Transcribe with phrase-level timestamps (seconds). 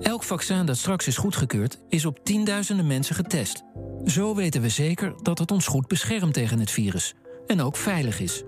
[0.00, 3.62] Elk vaccin dat straks is goedgekeurd, is op tienduizenden mensen getest.
[4.04, 7.14] Zo weten we zeker dat het ons goed beschermt tegen het virus.
[7.46, 8.42] En ook veilig is.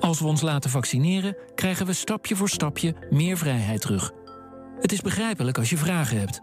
[0.00, 4.12] Als we ons laten vaccineren, krijgen we stapje voor stapje meer vrijheid terug.
[4.80, 6.40] Het is begrijpelijk als je vragen hebt.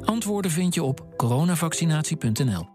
[0.00, 2.68] Antwoorden vind je op coronavaccinatie.nl.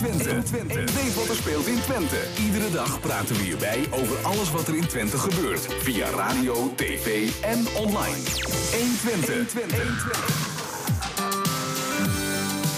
[0.00, 0.94] 120.
[0.94, 2.16] Weet wat er speelt in Twente.
[2.44, 5.66] Iedere dag praten we hierbij over alles wat er in Twente gebeurt.
[5.72, 8.22] Via radio, tv en online.
[8.72, 10.54] 120.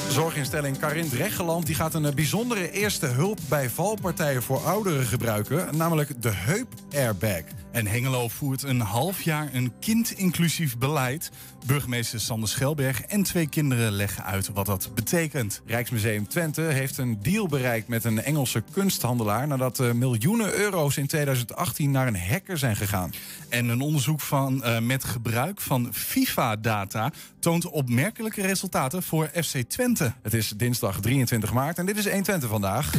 [0.09, 6.23] Zorginstelling Karin Dreggeland die gaat een bijzondere eerste hulp bij valpartijen voor ouderen gebruiken, namelijk
[6.23, 7.43] de heup airbag.
[7.79, 11.31] En Hengelo voert een half jaar een kind-inclusief beleid.
[11.67, 15.63] Burgemeester Sander Schelberg en twee kinderen leggen uit wat dat betekent.
[15.67, 21.07] Rijksmuseum Twente heeft een deal bereikt met een Engelse kunsthandelaar nadat uh, miljoenen euro's in
[21.07, 23.13] 2018 naar een hacker zijn gegaan.
[23.49, 30.13] En een onderzoek van, uh, met gebruik van FIFA-data toont opmerkelijke resultaten voor FC Twente.
[30.23, 32.91] Het is dinsdag 23 maart en dit is 120 vandaag.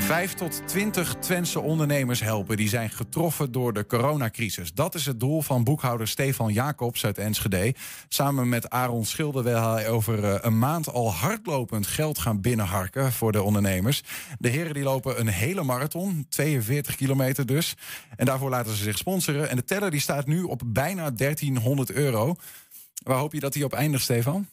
[0.00, 4.72] Vijf tot twintig Twentse ondernemers helpen die zijn getroffen door de coronacrisis.
[4.72, 7.74] Dat is het doel van boekhouder Stefan Jacobs uit Enschede.
[8.08, 13.12] Samen met Aaron Schilder wil hij over eh, een maand al hardlopend geld gaan binnenharken
[13.12, 14.02] voor de ondernemers.
[14.38, 17.74] De heren die lopen een hele marathon, 42 kilometer dus.
[18.16, 19.48] En daarvoor laten ze zich sponsoren.
[19.48, 22.36] En de teller die staat nu op bijna 1300 euro.
[23.02, 24.46] Waar hoop je dat hij op eindigt, Stefan?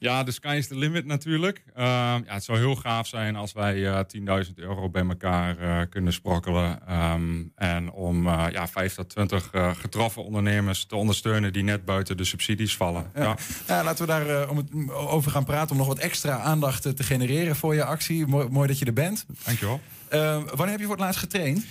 [0.00, 1.62] Ja, de sky is the limit natuurlijk.
[1.68, 4.00] Uh, ja, het zou heel gaaf zijn als wij uh,
[4.46, 6.80] 10.000 euro bij elkaar uh, kunnen sprokkelen.
[7.12, 12.16] Um, en om uh, ja, 5 tot 20 getroffen ondernemers te ondersteunen die net buiten
[12.16, 13.10] de subsidies vallen.
[13.14, 13.36] Ja, ja.
[13.66, 17.02] ja laten we daar om het, over gaan praten om nog wat extra aandacht te
[17.02, 18.26] genereren voor je actie.
[18.26, 19.26] Mooi, mooi dat je er bent.
[19.44, 19.80] Dankjewel.
[20.10, 21.64] wanneer heb je voor het laatst getraind?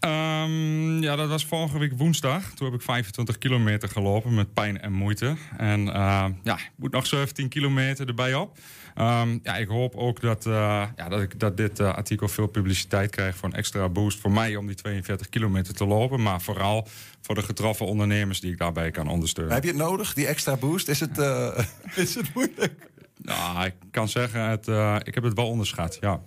[0.00, 2.52] Um, ja, dat was vorige week woensdag.
[2.54, 5.36] Toen heb ik 25 kilometer gelopen met pijn en moeite.
[5.56, 8.58] En uh, ja, ik moet nog 17 kilometer erbij op.
[8.98, 10.52] Um, ja, ik hoop ook dat, uh,
[10.96, 14.32] ja, dat, ik, dat dit uh, artikel veel publiciteit krijgt voor een extra boost voor
[14.32, 16.22] mij om die 42 kilometer te lopen.
[16.22, 16.88] Maar vooral
[17.20, 19.54] voor de getroffen ondernemers die ik daarbij kan ondersteunen.
[19.54, 20.88] Heb je het nodig, die extra boost?
[20.88, 21.18] Is het,
[22.04, 22.90] is het moeilijk?
[23.16, 24.66] Nou, ik kan zeggen, het,
[25.06, 26.20] ik heb het wel onderschat, ja.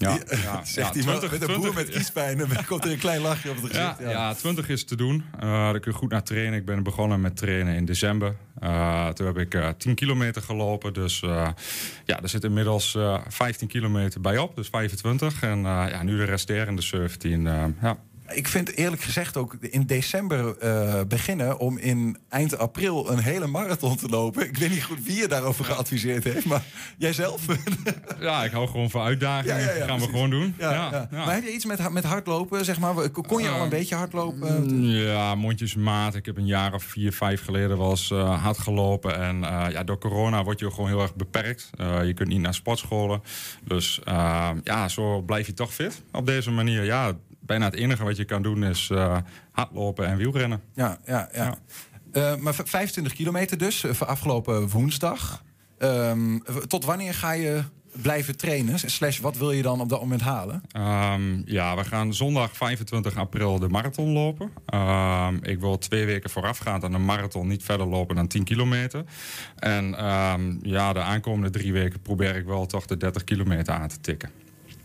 [0.00, 2.38] Ja, ja, zegt ja, iemand 20, met een 20, boer met kiespijn.
[2.38, 3.98] Dan komt er een klein lachje op het gezicht.
[3.98, 4.34] Ja, ja.
[4.34, 5.24] 20 is te doen.
[5.34, 6.58] Uh, daar kun je goed naar trainen.
[6.58, 8.36] Ik ben begonnen met trainen in december.
[8.62, 10.92] Uh, toen heb ik uh, 10 kilometer gelopen.
[10.92, 11.48] Dus uh,
[12.04, 14.56] ja, er zit inmiddels 15 kilometer bij op.
[14.56, 15.42] Dus 25.
[15.42, 17.42] En ja, nu de resterende 17.
[17.80, 17.98] ja.
[18.32, 23.46] Ik vind eerlijk gezegd ook in december uh, beginnen om in eind april een hele
[23.46, 24.46] marathon te lopen.
[24.46, 26.62] Ik weet niet goed wie je daarover geadviseerd heeft, maar
[26.98, 27.42] jij zelf?
[28.20, 29.56] ja, ik hou gewoon van uitdagingen.
[29.56, 30.06] Ja, ja, ja, gaan precies.
[30.06, 30.54] we gewoon doen.
[30.58, 33.10] Maar heb je iets met, met hardlopen, zeg maar?
[33.10, 34.82] Kon je al een uh, beetje hardlopen?
[34.82, 36.14] Ja, mondjesmaat.
[36.14, 39.16] Ik heb een jaar of vier, vijf geleden wel eens uh, hard gelopen.
[39.16, 39.40] En
[39.72, 41.70] ja, door corona word je gewoon heel erg beperkt.
[42.04, 43.22] je kunt niet naar sportscholen.
[43.64, 44.00] Dus
[44.64, 46.84] ja, zo blijf je toch fit op deze manier.
[46.84, 47.14] Ja,
[47.50, 49.16] bijna het enige wat je kan doen is uh,
[49.50, 50.60] hardlopen en wielrennen.
[50.74, 51.58] Ja, ja, ja.
[52.12, 52.32] ja.
[52.32, 55.42] Uh, maar 25 kilometer dus, uh, afgelopen woensdag.
[55.78, 57.62] Um, tot wanneer ga je
[58.02, 58.78] blijven trainen?
[58.78, 60.62] Slash, wat wil je dan op dat moment halen?
[61.12, 64.50] Um, ja, we gaan zondag 25 april de marathon lopen.
[64.74, 69.04] Um, ik wil twee weken voorafgaand aan de marathon niet verder lopen dan 10 kilometer.
[69.56, 69.96] En
[70.62, 74.30] ja, de aankomende drie weken probeer ik wel toch de 30 kilometer aan te tikken.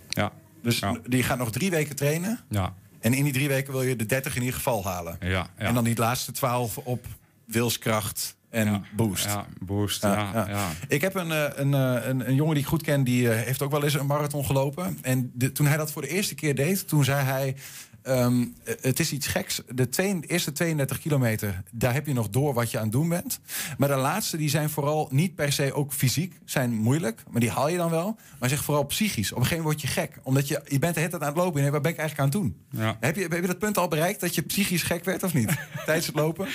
[0.10, 0.32] Ja.
[0.66, 0.98] Dus ja.
[1.08, 2.40] die gaat nog drie weken trainen.
[2.50, 2.74] Ja.
[3.00, 5.18] En in die drie weken wil je de 30 in ieder geval halen.
[5.20, 5.48] Ja, ja.
[5.56, 7.06] En dan die laatste 12 op
[7.46, 9.26] wilskracht en ja, boost.
[9.26, 10.02] Ja, boost.
[10.02, 10.70] Ja, ja, ja.
[10.88, 11.30] Ik heb een,
[11.62, 14.46] een, een, een, jongen die ik goed ken, die heeft ook wel eens een marathon
[14.46, 14.98] gelopen.
[15.02, 17.56] En de, toen hij dat voor de eerste keer deed, toen zei hij.
[18.08, 19.62] Um, het is iets geks.
[19.74, 23.10] De twee, eerste 32 kilometer, daar heb je nog door wat je aan het doen
[23.10, 23.40] bent.
[23.78, 27.24] Maar de laatste, die zijn vooral niet per se ook fysiek, zijn moeilijk.
[27.32, 28.18] Maar die haal je dan wel.
[28.40, 29.32] Maar zeg vooral psychisch.
[29.32, 30.20] Op een gegeven moment word je gek.
[30.24, 31.62] Omdat je, je bent de hele tijd aan het lopen.
[31.62, 32.82] En wat ben ik eigenlijk aan het doen?
[32.82, 32.98] Ja.
[33.00, 35.58] Heb, je, heb je dat punt al bereikt, dat je psychisch gek werd of niet?
[35.86, 36.48] Tijdens het lopen?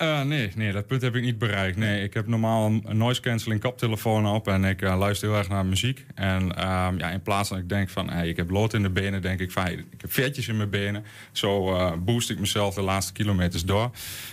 [0.00, 1.76] Uh, nee, nee, dat punt heb ik niet bereikt.
[1.76, 4.48] Nee, ik heb normaal een noise cancelling koptelefoon op.
[4.48, 6.06] En ik uh, luister heel erg naar muziek.
[6.14, 8.90] En uh, ja, in plaats van ik denk van, hey, ik heb lood in de
[8.90, 10.89] benen, denk ik van, hey, ik heb vetjes in mijn benen.
[11.32, 13.90] Zo uh, boost ik mezelf de laatste kilometers door.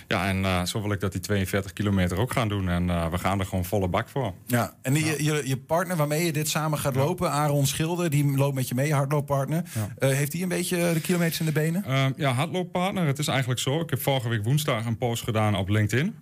[0.08, 2.68] Ja, en uh, zo wil ik dat die 42 kilometer ook gaan doen.
[2.68, 4.34] En uh, we gaan er gewoon volle bak voor.
[4.46, 5.14] Ja, en die, ja.
[5.18, 8.74] Je, je partner waarmee je dit samen gaat lopen, Aaron Schilder, die loopt met je
[8.74, 9.62] mee, hardlooppartner.
[9.98, 12.14] Heeft hij een beetje de kilometers in de benen?
[12.16, 13.06] ja, hardlooppartner.
[13.06, 13.80] Het is eigenlijk zo.
[13.80, 16.14] Ik heb vorige week woensdag een post gedaan op LinkedIn.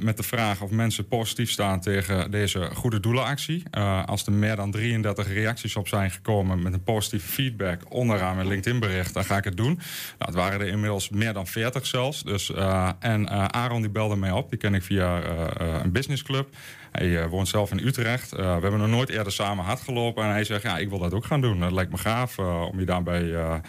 [0.00, 3.62] met de vraag of mensen positief staan tegen deze goede doelenactie.
[4.06, 8.48] als er meer dan 33 reacties op zijn gekomen met een positieve feedback onderaan mijn
[8.48, 9.74] LinkedIn bericht, dan ga ik het doen.
[9.74, 9.84] Nou,
[10.18, 12.22] het waren er inmiddels meer dan 40 zelfs.
[12.22, 15.92] Dus, uh, en uh, Aaron die belde mij op, die ken ik via uh, een
[15.92, 16.48] businessclub.
[16.92, 18.30] Hij woont zelf in Utrecht.
[18.30, 20.24] we hebben nog nooit eerder samen hard gelopen.
[20.24, 21.60] En hij zegt, ja, ik wil dat ook gaan doen.
[21.60, 23.60] Dat lijkt me gaaf om je daarbij ja,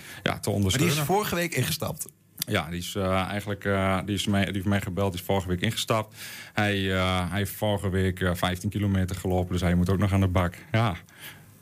[0.42, 0.96] te ondersteunen.
[0.96, 2.08] Maar die is vorige week ingestapt.
[2.46, 5.26] Ja, die is uh, eigenlijk uh, die is mij, die heeft mij gebeld, die is
[5.26, 6.16] vorige week ingestapt.
[6.54, 10.20] Hij, uh, hij heeft vorige week 15 kilometer gelopen, dus hij moet ook nog aan
[10.20, 10.54] de bak.
[10.72, 10.96] Ja.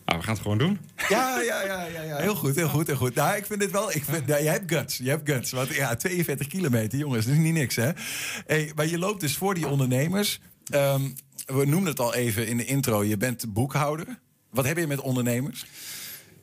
[0.05, 0.79] Nou, we gaan het gewoon doen.
[1.09, 2.17] Ja, ja, ja, ja, ja.
[2.17, 3.15] heel goed, heel goed, heel goed.
[3.15, 5.51] Nou, ik vind dit wel, ik vind, jij hebt guts, je hebt guts.
[5.51, 7.91] Want ja, 42 kilometer, jongens, dat is niet niks, hè?
[8.45, 10.39] Hey, maar je loopt dus voor die ondernemers.
[10.73, 11.15] Um,
[11.45, 14.19] we noemden het al even in de intro, je bent boekhouder.
[14.49, 15.65] Wat heb je met ondernemers?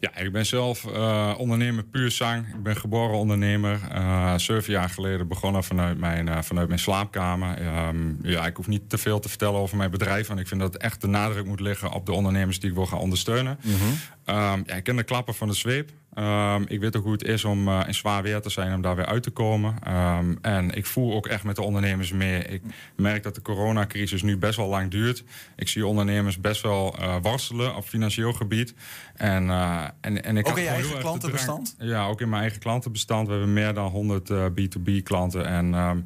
[0.03, 2.47] Ja, ik ben zelf uh, ondernemer puur zang.
[2.47, 3.81] Ik ben geboren ondernemer.
[3.95, 7.67] Uh, zeven jaar geleden begonnen vanuit mijn, uh, vanuit mijn slaapkamer.
[7.89, 10.27] Um, ja, ik hoef niet te veel te vertellen over mijn bedrijf.
[10.29, 12.87] Want ik vind dat echt de nadruk moet liggen op de ondernemers die ik wil
[12.87, 13.59] gaan ondersteunen.
[13.63, 13.91] Mm -hmm.
[14.37, 15.91] um, ja, ik ken de klappen van de zweep.
[16.19, 18.83] Um, ik weet ook hoe het is om uh, in zwaar weer te zijn, om
[18.83, 19.75] daar weer uit te komen.
[19.89, 22.45] Um, en ik voel ook echt met de ondernemers mee.
[22.45, 22.63] Ik
[22.97, 25.25] merk dat de coronacrisis nu best wel lang duurt.
[25.57, 28.75] Ik zie ondernemers best wel uh, worstelen op financieel gebied.
[29.15, 31.75] En, uh, en, en ik ook in je eigen klantenbestand?
[31.79, 33.27] Ja, ook in mijn eigen klantenbestand.
[33.27, 35.47] We hebben meer dan 100 B2B klanten.
[35.47, 36.05] En um,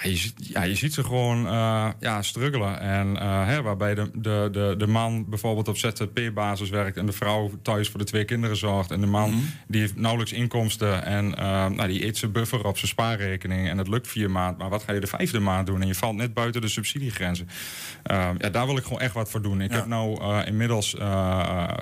[0.00, 2.80] ja, je, ja, je ziet ze gewoon uh, ja, struggelen.
[2.80, 7.12] En uh, hè, waarbij de, de, de, de man bijvoorbeeld op ZZP-basis werkt en de
[7.12, 8.90] vrouw thuis voor de twee kinderen zorgt.
[8.90, 9.50] En de man mm -hmm.
[9.66, 11.34] die heeft nauwelijks inkomsten en uh,
[11.66, 13.68] nou, die eet zijn buffer op zijn spaarrekening.
[13.68, 14.58] En het lukt vier maanden.
[14.58, 15.80] Maar wat ga je de vijfde maand doen?
[15.80, 17.48] En je valt net buiten de subsidiegrenzen.
[18.04, 19.60] ja, daar wil ik gewoon echt wat voor doen.
[19.60, 19.76] Ik ja.
[19.76, 20.96] heb nou inmiddels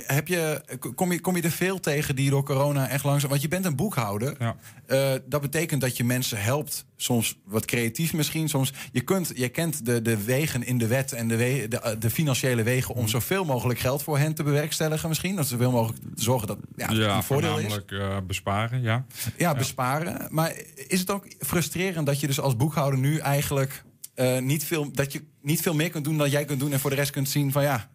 [0.07, 0.61] heb je,
[0.95, 3.31] kom, je, kom je er veel tegen die door corona echt langzaam...
[3.31, 4.35] Want je bent een boekhouder.
[4.39, 4.57] Ja.
[4.89, 6.87] Uh, dat betekent dat je mensen helpt.
[6.97, 8.49] Soms wat creatief misschien.
[8.49, 11.97] Soms, je, kunt, je kent de, de wegen in de wet en de, we, de,
[11.99, 12.95] de, financiële wegen...
[12.95, 15.37] om zoveel mogelijk geld voor hen te bewerkstelligen misschien.
[15.37, 17.79] Dat zoveel mogelijk zorgen dat ja, ja een voordeel is.
[17.87, 19.05] Uh, besparen, ja.
[19.25, 19.33] ja.
[19.39, 20.27] Ja, besparen.
[20.31, 20.53] Maar
[20.87, 23.85] is het ook frustrerend dat je dus als boekhouder nu eigenlijk...
[24.17, 26.73] Uh, niet veel, dat je niet veel meer kunt doen dan jij kunt doen...
[26.73, 27.91] en voor de rest kunt zien van ja,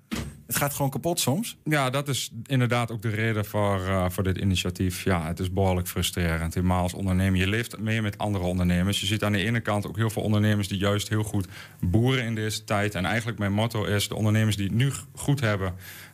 [0.49, 1.57] het gaat gewoon kapot soms.
[1.63, 5.03] Ja, dat is inderdaad ook de reden voor, uh, voor dit initiatief.
[5.03, 6.53] Ja, het is behoorlijk frustrerend.
[6.53, 7.39] Helemaal als ondernemer.
[7.39, 8.99] Je leeft mee met andere ondernemers.
[8.99, 11.47] Je ziet aan de ene kant ook heel veel ondernemers die juist heel goed
[11.79, 12.95] boeren in deze tijd.
[12.95, 15.73] En eigenlijk mijn motto is: de ondernemers die het nu goed hebben,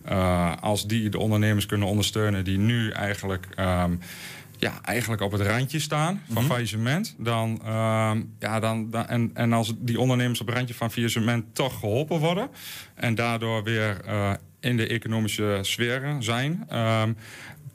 [0.10, 3.48] uh, als die de ondernemers kunnen ondersteunen, die nu eigenlijk.
[3.60, 4.00] Um,
[4.58, 6.46] ja, eigenlijk op het randje staan van mm -hmm.
[6.46, 7.16] faillissement.
[7.18, 11.56] Dan, uh, ja, dan, dan, en, en als die ondernemers op het randje van faillissement
[11.56, 12.50] toch geholpen worden...
[12.96, 16.68] en daardoor weer uh, in de economische sferen zijn...
[16.74, 17.18] Um,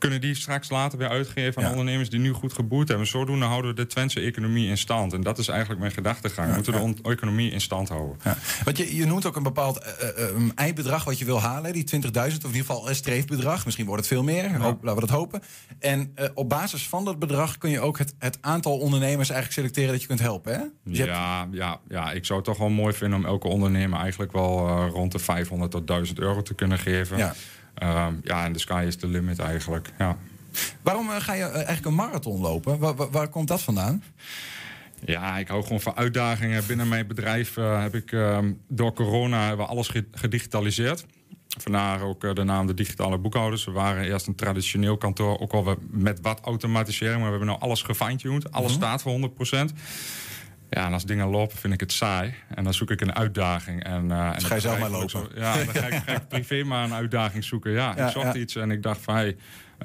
[0.01, 1.71] kunnen die straks later weer uitgeven aan ja.
[1.71, 3.07] ondernemers die nu goed geboerd hebben.
[3.07, 5.13] Zodoende houden we de Twentse economie in stand.
[5.13, 6.49] En dat is eigenlijk mijn gedachtegang.
[6.49, 8.17] We moeten de economie in stand houden.
[8.65, 11.73] Want je, je noemt ook een bepaald uh, uh, eindbedrag wat je wil halen.
[11.73, 13.65] Die 20.000, of in ieder geval een streefbedrag.
[13.65, 14.57] Misschien wordt het veel meer.
[14.57, 15.43] Hoop, laten we dat hopen.
[15.79, 19.53] En uh, op basis van dat bedrag kun je ook het, het aantal ondernemers eigenlijk
[19.53, 20.53] selecteren dat je kunt helpen.
[20.53, 20.65] Hè?
[20.85, 21.55] Dus ja, hebt...
[21.55, 25.13] ja, ja, ik zou het toch wel mooi vinden om elke ondernemer eigenlijk wel rond
[25.13, 27.17] de 500 tot 1000 euro te kunnen geven.
[27.17, 27.35] Ja.
[27.83, 29.93] Um, ja, en de sky is the limit eigenlijk.
[29.99, 30.17] Ja.
[30.83, 32.79] Waarom uh, ga je uh, eigenlijk een marathon lopen?
[32.79, 34.03] Waar, waar, waar, komt dat vandaan?
[35.05, 36.67] Ja, ik hou gewoon van uitdagingen.
[36.67, 41.07] Binnen mijn bedrijf uh, heb ik um, door corona hebben we alles gedigitaliseerd.
[41.59, 43.65] Vandaar ook de naam de digitale boekhouders.
[43.65, 47.61] We waren eerst een traditioneel kantoor, ook al met wat automatisering, maar we hebben nu
[47.61, 48.53] alles gefine-tuned.
[48.53, 48.99] Alles mm -hmm.
[48.99, 49.31] staat voor
[49.71, 49.75] 100%.
[50.71, 52.35] Ja, en als dingen lopen vind ik het saai.
[52.55, 53.85] En dan zoek ik een uitdaging.
[53.85, 55.11] En, uh, en dus ga je zelf maar lopen?
[55.11, 57.71] Zo, ja, dan ga ik, ga ik, privé maar een uitdaging zoeken.
[57.71, 58.41] Ja, ja ik zocht ja.
[58.41, 59.15] iets en ik dacht van...
[59.15, 59.37] Hey,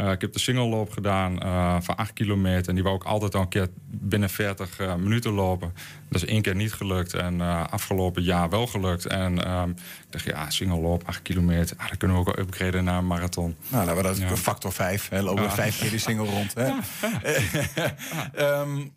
[0.02, 2.70] uh, ik heb de single loop gedaan uh, van 8 kilometer.
[2.70, 5.74] En die wou ik altijd al een keer binnen 40 uh, minuten lopen.
[6.10, 7.14] Dat is één keer niet gelukt.
[7.14, 9.06] En afgelopen jaar wel gelukt.
[9.06, 9.78] En um, ik
[10.10, 11.78] dacht, ja, single loop, 8 kilometer.
[11.78, 13.56] Ah, dan kunnen we ook upgraden naar een marathon.
[13.68, 14.36] Nou, laten we dat ja.
[14.36, 15.10] factor 5.
[15.10, 16.54] Hè, lopen we vijf keer die single rond.
[16.54, 16.72] Hè?
[18.62, 18.94] um,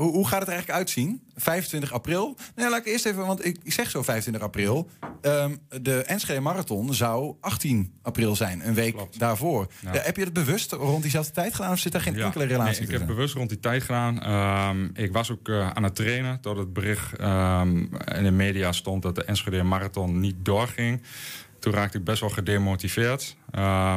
[0.00, 1.22] hoe, hoe gaat het er eigenlijk uitzien?
[1.36, 2.36] 25 april.
[2.54, 4.90] Nou, laat ik eerst even, want ik, ik zeg zo 25 april.
[5.20, 9.66] Ehm, de Enschede Marathon zou 18 april zijn, een week daarvoor.
[9.80, 9.90] Ja.
[9.92, 12.86] Heb je het bewust rond diezelfde tijd gedaan of zit daar geen Ja, enkele relatie
[12.86, 14.22] nee, ik heb bewust rond die tijd gedaan.
[14.22, 17.76] Ehm, ik was ook eh, aan het trainen tot het bericht ehm,
[18.16, 21.02] in de media stond dat de Enschede Marathon niet doorging.
[21.58, 23.36] Toen raakte ik best wel gedemotiveerd.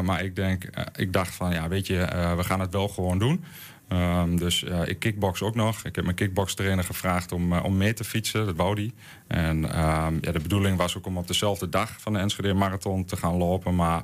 [0.03, 2.88] Maar ik, denk, eh, ik dacht van, ja, weet je, eh, we gaan het wel
[2.88, 3.43] gewoon doen.
[3.94, 5.86] Ehm, dus ik kickbox ook nog.
[5.86, 8.46] Ik heb mijn kickbox-trainer gevraagd om, eh, om mee te fietsen.
[8.46, 8.94] Dat wou die.
[9.28, 13.06] En ehm, ja, de bedoeling was ook om op dezelfde dag van de Enschede Marathon
[13.06, 13.76] te gaan lopen.
[13.76, 14.04] Maar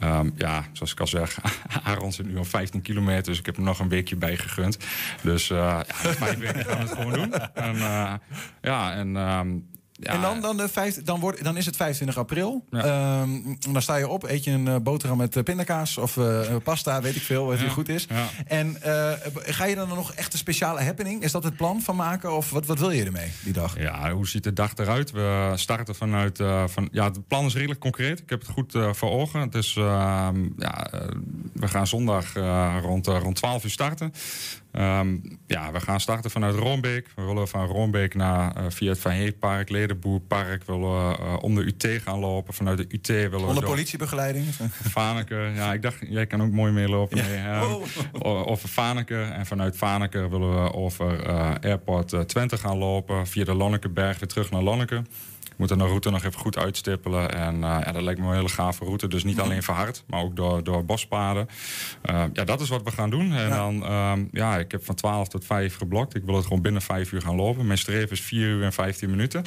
[0.00, 1.38] ehm, ja, zoals ik al zeg,
[1.84, 3.24] Aaron zit nu al 15 kilometer.
[3.24, 4.78] Dus ik heb er nog een weekje bij gegund.
[5.22, 7.32] Dus eh ja, vijf weken gaan we het gewoon doen.
[7.54, 8.14] En eh,
[8.62, 9.16] ja, en...
[10.00, 12.64] ja, En dan, dan, de vijf, dan, wordt, dan is het 25 april.
[12.70, 12.84] Ja.
[12.84, 16.56] Ehm, dan sta je op, eet je een eh, boterham met eh, pindakaas of eh,
[16.62, 18.06] pasta, weet ik veel, wat Ja, goed is.
[18.46, 18.76] En
[19.34, 21.22] ga je dan nog echt een speciale happening?
[21.22, 23.78] Is dat het plan van maken of wat, wat wil je ermee die dag?
[23.78, 25.10] Ja, hoe ziet de dag eruit?
[25.10, 26.42] We starten vanuit.
[26.66, 28.20] van, ja, het plan is redelijk concreet.
[28.20, 29.40] Ik heb het goed voor ogen.
[29.40, 30.90] Het is, ehm, ja,
[31.52, 32.32] we gaan zondag
[32.82, 34.12] rond, rond 12 uur starten.
[34.74, 35.16] Ehm,
[35.46, 37.08] ja, we gaan starten vanuit Roombeek.
[37.16, 40.64] We willen van Roombeek naar eh, via het Van Heetpark, Ledenboerpark.
[40.66, 42.54] willen we eh, om de UT gaan lopen.
[42.54, 44.46] Vanuit de UT willen we Onder politiebegeleiding?
[44.96, 45.50] Vaneke.
[45.54, 47.16] Ja, ik dacht, jij kan ook mooi meelopen.
[47.16, 47.22] Ja.
[47.26, 47.84] Nee, ehm, Wow.
[48.12, 49.20] o- Over Vaneke.
[49.22, 53.26] En vanuit Vaneke willen we over eh, Airport Twente gaan lopen.
[53.26, 55.02] Via de Lonnekeberg weer terug naar Lonneke.
[55.56, 57.34] We moeten de route nog even goed uitstippelen.
[57.34, 59.08] En eh, ja, dat lijkt me een hele gave route.
[59.08, 61.48] Dus niet alleen verhard, maar ook door, door bospaden.
[62.02, 63.32] Eh, ja, dat is wat we gaan doen.
[63.32, 63.56] En Ja.
[63.56, 66.14] dan, ehm, ja, ik heb van 12 tot 5 geblokt.
[66.14, 67.66] Ik wil het gewoon binnen 5 uur gaan lopen.
[67.66, 69.44] Mijn streef is 4 uur en 15 minuten.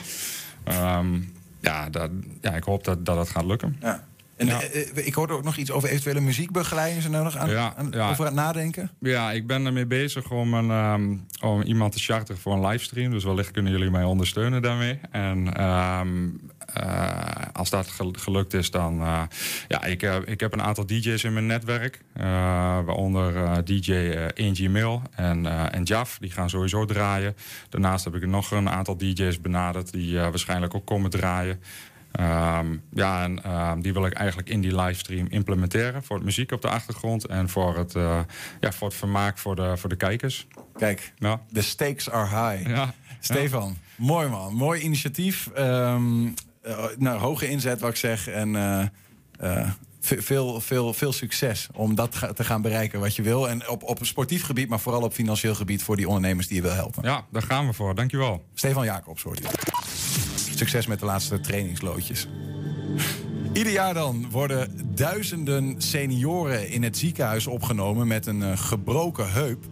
[0.64, 1.20] Ehm,
[1.60, 2.12] ja, dat,
[2.42, 3.78] ja, ik hoop dat, dat het gaat lukken.
[3.82, 4.07] Ja.
[4.38, 4.62] En Ja.
[4.62, 7.04] eh, eh, ik hoorde ook nog iets over eventuele muziekbegeleiding.
[7.04, 8.10] Er nou nog aan, Ja, aan- ja.
[8.10, 8.92] over aan het nadenken?
[9.00, 11.16] Ja, ik ben ermee bezig om, een, ehm,
[11.52, 13.12] om iemand te charteren voor een livestream.
[13.12, 15.00] Dus wellicht kunnen jullie mij ondersteunen daarmee.
[15.12, 16.28] En ehm,
[16.74, 19.02] eh, als dat gel- gelukt is, dan...
[19.02, 19.22] eh,
[19.68, 22.02] ja, ik, heb ik heb een aantal DJ's in mijn netwerk.
[22.86, 26.18] waaronder DJ Angie Mill en, en Jaf.
[26.20, 27.36] Die gaan sowieso draaien.
[27.70, 29.92] Daarnaast heb ik nog een aantal DJ's benaderd...
[29.92, 31.60] die waarschijnlijk ook komen draaien.
[32.18, 36.04] Ehm, ja, en ehm, die wil ik eigenlijk in die livestream implementeren.
[36.04, 38.20] Voor het muziek op de achtergrond en voor het, eh,
[38.60, 40.48] ja, voor het vermaak voor de, voor de kijkers.
[40.78, 42.70] Kijk, Ja, the stakes are high.
[42.70, 42.94] ja.
[43.20, 44.54] Stefan, mooi man.
[44.54, 45.48] Mooi initiatief.
[45.56, 46.26] Ehm,
[46.62, 48.28] eh, nou, hoge inzet, wat ik zeg.
[48.28, 48.56] En
[49.40, 49.70] eh,
[50.00, 53.50] ve- veel, veel, veel succes om dat te gaan bereiken wat je wil.
[53.50, 55.84] En op, op sportief gebied, maar vooral op financieel gebied...
[55.84, 57.04] voor die ondernemers die je wil helpen.
[57.04, 57.96] ja, daar gaan we voor.
[57.96, 58.46] Dankjewel.
[58.54, 59.44] Stefan Jacobs hoort u.
[60.58, 62.28] Succes met de laatste trainingsloodjes.
[63.54, 69.66] Ieder jaar dan worden duizenden senioren in het ziekenhuis opgenomen met een eh, gebroken heup.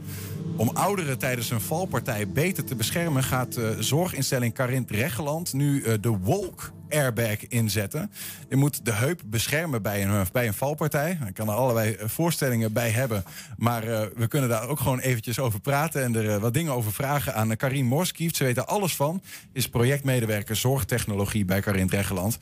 [0.58, 5.94] Om ouderen tijdens een valpartij beter te beschermen, gaat de zorginstelling Carint Regeland nu eh,
[6.02, 8.12] de Walk Airbag inzetten.
[8.50, 11.18] Je moet de heup beschermen bij een, bij een valpartij.
[11.28, 13.24] Ik kan er allerlei eh, voorstellingen bij hebben.
[13.58, 16.74] Maar eh, we kunnen daar ook gewoon eventjes over praten en er eh, wat dingen
[16.74, 18.36] over vragen aan uh, Karin Morskieft.
[18.36, 19.22] Ze weet er alles van.
[19.54, 22.38] Is projectmedewerker zorgtechnologie bij Carint Regeland.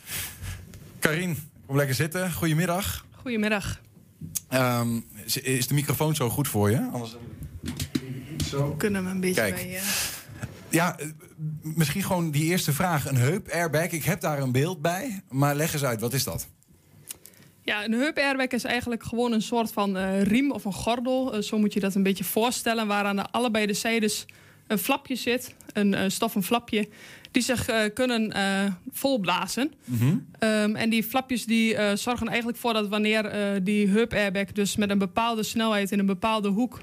[1.00, 2.34] Karin, kom lekker zitten.
[2.34, 3.06] Goedemiddag.
[3.22, 3.82] Goedemiddag.
[4.50, 6.90] Ehm, is- is de microfoon zo goed voor je?
[6.94, 7.16] Anders...
[8.50, 8.76] Zo.
[8.78, 9.56] Kunnen we een beetje Kijk.
[9.56, 9.76] bij...
[9.76, 9.82] eh,
[10.70, 11.08] Ja, eh,
[11.62, 13.08] misschien gewoon die eerste vraag.
[13.10, 13.88] Een heup airbag.
[13.92, 15.22] Ik heb daar een beeld bij.
[15.30, 16.48] Maar leg eens uit, wat is dat?
[17.62, 21.44] Ja, een heup airbag is eigenlijk gewoon een soort van eh, riem of een gordel.
[21.44, 22.88] Zo moet je dat een beetje voorstellen.
[22.88, 24.26] Waar aan de allebei de zijdes
[24.68, 25.54] een flapje zit.
[25.74, 26.88] Een eh, stoffen flapje.
[27.32, 29.72] Die zich eh, kunnen eh, volblazen.
[30.40, 34.46] Ehm, en die flapjes die, eh, zorgen eigenlijk voor dat wanneer eh, die heup airbag
[34.52, 36.80] dus met een bepaalde snelheid in een bepaalde hoek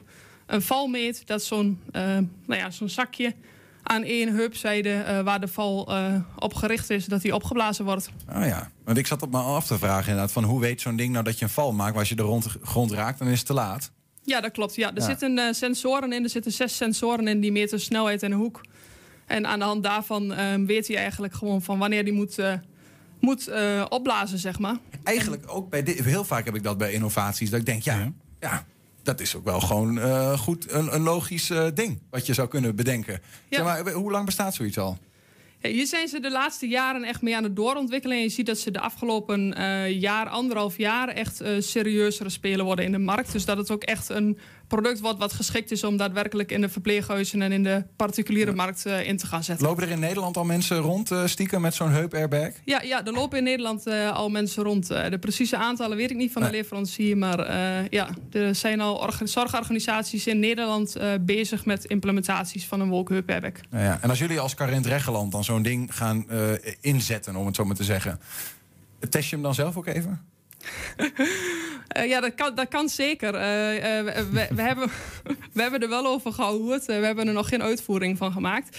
[0.51, 2.03] een val meet, dat zo'n eh,
[2.47, 3.35] nou ja, zo'n zakje
[3.83, 8.11] aan één heupzijde eh, waar de val eh, op gericht is, dat die opgeblazen wordt.
[8.33, 10.33] Oh ja, want ik zat op me af te vragen inderdaad...
[10.33, 11.91] van hoe weet zo'n ding nou dat je een val maakt...
[11.91, 13.93] maar als je de rond, grond raakt, dan is het te laat.
[14.25, 14.75] Ja, dat klopt.
[14.75, 15.05] Ja, er Ja.
[15.07, 16.23] zitten sensoren in.
[16.23, 18.61] Er zitten zes sensoren in die meten snelheid en hoek.
[19.27, 22.53] En aan de hand daarvan eh, weet hij eigenlijk gewoon van wanneer die moet, eh,
[23.21, 23.51] moet
[23.89, 24.77] opblazen, zeg maar.
[25.03, 26.05] Eigenlijk ook bij dit...
[26.05, 27.51] Heel vaak heb ik dat bij innovaties.
[27.51, 28.13] Dat ik denk, ja, ja.
[28.41, 28.65] Ja.
[29.03, 32.01] Dat is ook wel gewoon eh, goed een, een logisch eh, ding...
[32.11, 33.21] wat je zou kunnen bedenken.
[33.49, 33.57] Ja.
[33.57, 34.99] Zeg maar, hoe lang bestaat zoiets al?
[35.59, 38.17] Ja, hier zijn ze de laatste jaren echt mee aan het doorontwikkelen.
[38.17, 41.09] En je ziet dat ze de afgelopen eh, jaar, anderhalf jaar...
[41.09, 43.33] echt serieuzere spelen worden in de markt.
[43.33, 44.39] Dus dat het ook echt een
[44.71, 48.87] product wordt wat geschikt is om daadwerkelijk in de verpleeghuizen en in de particuliere markt
[48.87, 49.67] eh, in te gaan zetten.
[49.67, 52.51] Lopen er in Nederland al mensen rond uh, stiekem met zo'n heup-airbag?
[52.65, 54.87] Ja, ja, er lopen in Nederland uh, al mensen rond.
[54.87, 56.51] de precieze aantallen weet ik niet van nee.
[56.51, 57.17] de leverancier.
[57.17, 57.53] Maar
[57.91, 63.53] ja, er zijn al zorgorganisaties in Nederland bezig met implementaties van een wolkheup-airbag.
[63.71, 63.99] Ja, ja.
[64.01, 66.27] En als jullie als Carint Reggeland dan zo'n ding gaan
[66.81, 68.21] inzetten, om het zo maar te zeggen...
[69.09, 70.21] test je hem dan zelf ook even?
[71.97, 73.35] Uh, ja, dat kan, dat kan zeker.
[73.35, 74.91] Uh, uh, we, we, hebben,
[75.53, 76.87] we hebben er wel over gehoord.
[76.87, 78.77] we hebben er nog geen uitvoering van gemaakt.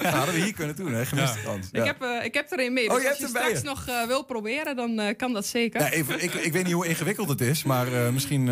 [0.00, 1.06] ja, hadden we hier kunnen doen, hè?
[1.06, 1.44] Gemiste ja.
[1.44, 1.68] kans.
[1.72, 1.82] Ja.
[1.82, 2.90] Ik, heb, ik heb er een mee.
[2.90, 5.80] Oh, dus als je straks nog wil proberen, dan kan dat zeker.
[5.80, 8.44] Ja, even, ik, ik weet niet hoe ingewikkeld het is, maar misschien...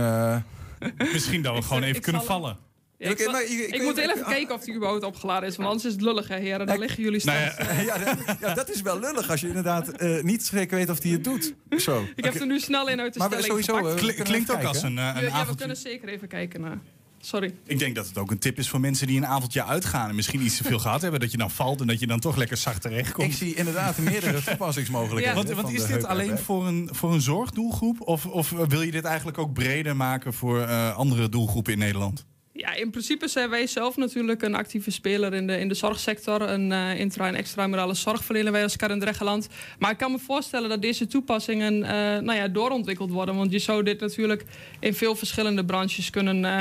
[1.12, 2.58] misschien dat we gewoon even kunnen vallen.
[2.98, 5.56] Ja, ik, maar, ik, ik moet even kijken of die überhaupt opgeladen is.
[5.56, 6.66] Want anders is het lullig, hè, heren.
[6.66, 7.68] Dan liggen jullie nou straks.
[7.68, 10.90] Nou ja, ja, ja, dat is wel lullig als je inderdaad uh, niet zeker weet
[10.90, 11.54] of hij het doet.
[11.70, 12.06] Zo.
[12.14, 14.64] Ik heb er nu snel in uit de maar stelling sowieso, uh, Klinkt, klinkt ook
[14.64, 16.78] als een, uh, een Ja, we kunnen zeker even kijken naar.
[17.20, 17.54] Sorry.
[17.64, 20.08] Ik denk dat het ook een tip is voor mensen die een avondje uitgaan...
[20.08, 21.80] en misschien iets te veel gehad hebben, dat je dan valt...
[21.80, 23.28] en dat je dan toch lekker zacht terecht komt.
[23.28, 25.40] Ik zie inderdaad meerdere toepassingsmogelijkheden.
[25.40, 25.46] Ja.
[25.46, 28.00] Want, want is dit alleen voor een, voor een zorgdoelgroep?
[28.00, 32.26] Of, of wil je dit eigenlijk ook breder maken voor uh, andere doelgroepen in Nederland?
[32.56, 36.40] Ja, in principe zijn wij zelf natuurlijk een actieve speler in de, in de zorgsector.
[36.40, 39.48] Een uh, intra- en extramurale zorg verlenen wij als Karendrechtland.
[39.78, 43.36] Maar ik kan me voorstellen dat deze toepassingen uh, nou ja, doorontwikkeld worden.
[43.36, 44.44] Want je zou dit natuurlijk
[44.80, 46.60] in veel verschillende branches kunnen, uh,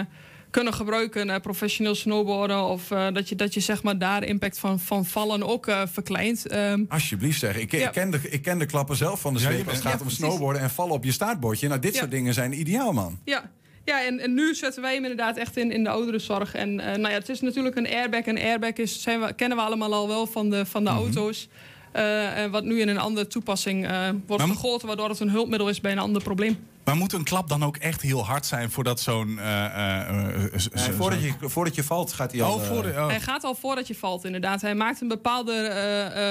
[0.50, 1.42] kunnen gebruiken.
[1.42, 5.72] professioneel snowboarden of dat, je, dat je zeg maar daar impact van, van vallen ook
[5.92, 6.54] verkleint.
[6.54, 7.58] Um, Alsjeblieft zeg.
[7.58, 7.88] Ik, ja.
[7.88, 9.68] ik, ken de, ik ken de klappen zelf van de zweep.
[9.68, 11.68] als het gaat om snowboarden en vallen op je staartbordje.
[11.68, 13.20] Nou, dit soort dingen zijn ideaal, man.
[13.24, 13.52] Ja.
[13.86, 16.54] Ja, en, en, nu zetten wij hem inderdaad echt in, in de ouderenzorg.
[16.54, 18.26] En uh, nou ja, het is natuurlijk een airbag.
[18.26, 20.96] Een airbag is, zijn we, kennen we allemaal al wel van de, van de mm
[20.96, 21.06] -hmm.
[21.06, 21.48] auto's.
[21.96, 25.82] Uh, wat nu in een andere toepassing uh, wordt gegoten, waardoor het een hulpmiddel is
[25.82, 26.58] bij een ander probleem.
[26.86, 29.30] Maar moet een klap dan ook echt heel hard zijn voordat zo'n.
[29.30, 32.54] Uh, nee, voordat, je, voordat je valt gaat hij al.
[32.54, 33.08] Oh, voor de, oh.
[33.08, 34.62] Hij gaat al voordat je valt, inderdaad.
[34.62, 35.54] Hij maakt een bepaalde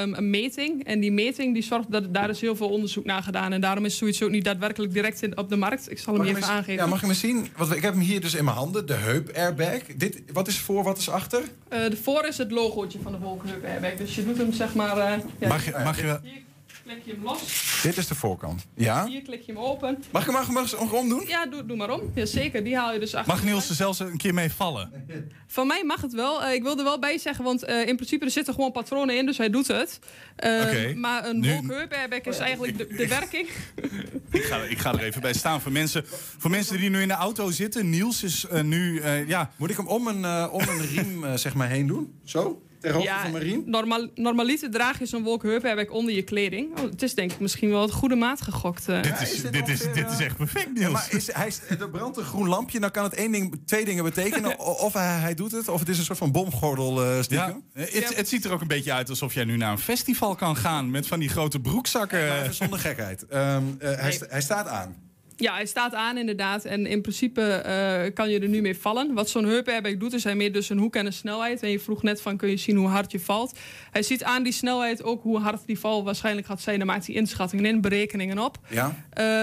[0.03, 0.85] um, een meting.
[0.85, 3.53] En die meting die zorgt dat daar is heel veel onderzoek naar gedaan.
[3.53, 5.91] En daarom is zoiets ook niet daadwerkelijk direct in, op de markt.
[5.91, 6.85] Ik zal hem even aangeven.
[6.85, 7.49] Ja, mag je me zien?
[7.57, 9.81] Want ik heb hem hier dus in mijn handen, de heup airbag.
[9.97, 11.43] Dit, wat is voor, wat is achter?
[11.69, 13.95] de voor is het logootje van de Volkenheup airbag.
[13.95, 14.97] Dus je doet hem zeg maar.
[15.39, 15.81] ja, mag je.
[15.85, 16.43] Mag je
[16.85, 17.81] klik je hem los.
[17.83, 18.67] Dit is de voorkant.
[18.75, 19.07] Ja?
[19.07, 20.05] Hier klik je hem open.
[20.11, 21.25] Mag ik hem, mag hem omdoen?
[21.27, 22.01] Ja, doe, doe maar om.
[22.15, 23.35] Ja, zeker, die haal je dus achter.
[23.35, 25.07] Mag Niels er zelfs een keer mee vallen?
[25.47, 26.43] Van mij mag het wel.
[26.43, 29.17] Uh, ik wil er wel bij zeggen, want uh, in principe er zitten gewoon patronen
[29.17, 29.99] in, dus hij doet het.
[30.45, 30.93] Uh, okay.
[30.95, 33.49] Maar een walk-up airbag is eigenlijk de, de werking.
[34.31, 35.61] ik, ga, ik ga er even bij staan.
[35.61, 36.05] Voor mensen,
[36.39, 39.03] voor mensen die nu in de auto zitten, Niels is nu...
[39.27, 39.51] ja.
[39.57, 42.19] Moet ik hem om een, om een riem zeg maar heen doen?
[42.25, 42.63] Zo?
[43.03, 43.29] Ja,
[43.65, 46.79] Normaal, normaliter draag je zo'n wolkenheup onder je kleding.
[46.79, 48.89] Oh, het is denk ik misschien wel het goede maat gegokt.
[48.89, 49.03] Uh.
[49.03, 50.81] Dit, is, is dit, is, dit is echt perfect, Niels.
[50.81, 53.85] Ja, maar is, hij, er brandt een groen lampje, dan kan het één ding, twee
[53.85, 54.59] dingen betekenen.
[54.87, 57.57] of hij, hij, doet het, of het is een soort van bomgordel uh, ja.
[57.73, 60.57] Het, het, ziet er ook een beetje uit alsof jij nu naar een festival kan
[60.57, 60.91] gaan...
[60.91, 62.25] met van die grote broekzakken.
[62.25, 63.23] Ja, zonder gekheid.
[63.23, 65.04] Um, uh, hij, hij staat aan.
[65.37, 66.65] Ja, hij staat aan inderdaad.
[66.65, 69.15] En in principe uh, kan je er nu mee vallen.
[69.15, 71.63] Wat zo'n heup airbag doet, is hij meer dus een hoek en een snelheid.
[71.63, 73.59] En je vroeg net van, kun je zien hoe hard je valt?
[73.91, 76.79] Hij ziet aan die snelheid ook hoe hard die val waarschijnlijk gaat zijn.
[76.79, 78.59] Dan maakt hij inschattingen in, berekeningen op.
[78.71, 78.87] Ja.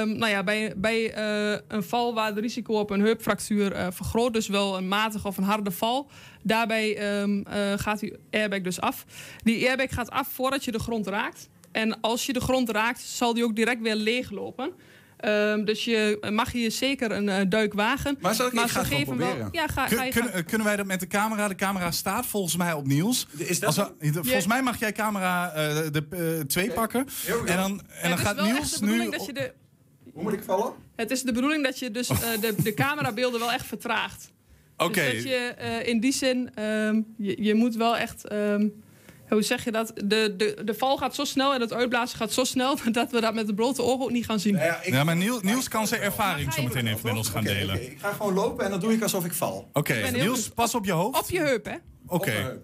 [0.01, 3.87] Um, nou ja, bij, bij uh, een val waar het risico op een heupfractuur uh,
[3.89, 4.33] vergroot...
[4.33, 6.09] dus wel een matige of een harde val...
[6.43, 7.43] daarbij um,
[7.75, 9.05] gaat die airbag dus af.
[9.43, 11.49] Die airbag gaat af voordat je de grond raakt.
[11.71, 14.73] En als je de grond raakt, zal die ook direct weer leeglopen...
[15.25, 18.17] Um, dus je mag hier zeker een uh, duik wagen.
[18.19, 20.75] Maar zal ik, maar ik ga het wel, ja, ga, Kun, ga kunnen, kunnen wij
[20.75, 21.47] dat met de camera?
[21.47, 23.27] De camera staat volgens mij op Niels.
[23.37, 25.53] Is dat Als volgens mij mag jij camera uh,
[25.91, 26.75] de uh, twee okay.
[26.75, 27.07] pakken.
[27.45, 29.09] En dan, en dan gaat Niels nu...
[29.09, 29.51] Dat je de,
[30.13, 30.73] Hoe moet ik vallen?
[30.95, 34.31] Het is de bedoeling dat je dus de, de camerabeelden wel echt vertraagt.
[34.77, 34.83] Oké.
[34.83, 35.11] Okay.
[35.11, 36.63] Dus dat je in die zin...
[36.63, 38.31] Um, je, je moet wel echt...
[38.31, 38.83] Um,
[39.35, 39.91] hoe zeg je dat?
[39.95, 43.21] De, de, de val gaat zo snel en het uitblazen gaat zo snel dat we
[43.21, 44.53] dat met de blote ogen ook niet gaan zien.
[44.53, 47.29] Nou ja, ik, ja, maar Niels, Niels kan zijn ervaring zo meteen even met ons
[47.29, 47.75] gaan delen.
[47.75, 49.69] Okay, ik ga gewoon lopen en dan doe ik alsof ik val.
[49.73, 51.19] Oké, okay, Niels, pas op je hoofd.
[51.19, 51.75] Op je heup, hè?
[52.07, 52.29] Oké.
[52.29, 52.59] Okay.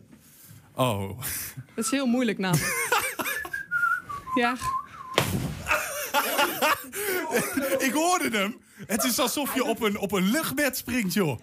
[0.76, 1.20] Oh.
[1.76, 3.06] Dat is heel moeilijk namelijk.
[4.42, 4.56] ja.
[7.78, 8.58] ik hoorde hem.
[8.88, 11.40] Het is alsof je op een, op een luchtbed springt, joh.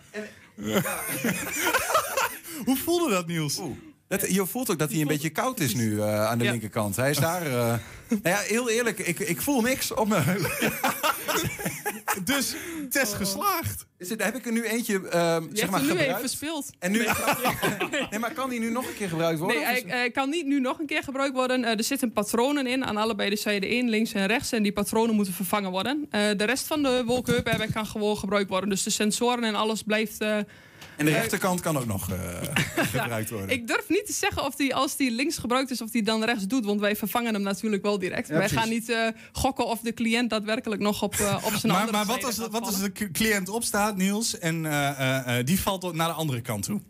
[2.65, 3.59] Hoe voelde dat, Niels?
[3.59, 3.77] Oeh.
[4.09, 6.51] Dat, je voelt ook dat hij een beetje koud is nu uh, aan de ja.
[6.51, 6.97] linkerkant.
[6.97, 7.47] Hij is daar.
[7.47, 7.53] Uh,
[8.09, 10.23] nou ja, heel eerlijk, ik, ik voel niks op me.
[12.25, 12.55] dus
[12.90, 13.19] test oh.
[13.19, 13.87] geslaagd.
[13.99, 16.11] Is het, heb ik er nu eentje uh, zeg maar, nu gebruikt?
[16.11, 16.71] even verspeeld.
[16.79, 16.99] En nu,
[18.11, 18.21] nee.
[18.21, 19.62] maar kan die nu nog een keer gebruikt worden?
[19.62, 21.61] Nee, hij, kan niet nu nog een keer gebruikt worden.
[21.61, 24.53] Uh, er zitten patronen in aan allebei de zijden in, links en rechts.
[24.53, 26.07] En die patronen moeten vervangen worden.
[26.11, 28.69] De rest van de wolkenheup kan gewoon gebruikt worden.
[28.69, 30.25] Dus de sensoren en alles blijft
[30.97, 32.17] en de rechterkant kan ook nog uh,
[32.93, 33.49] gebruikt worden.
[33.49, 36.25] Ik durf niet te zeggen of die, als die links gebruikt is, of die dan
[36.25, 36.65] rechts doet.
[36.65, 38.29] Want wij vervangen hem natuurlijk wel direct.
[38.29, 41.81] wij gaan niet uh, gokken of de cliënt daadwerkelijk nog op, uh, op zijn maar,
[41.81, 44.63] andere Maar wat als, wat als de cliënt opstaat, Niels, en
[45.45, 46.81] die valt naar de andere kant toe?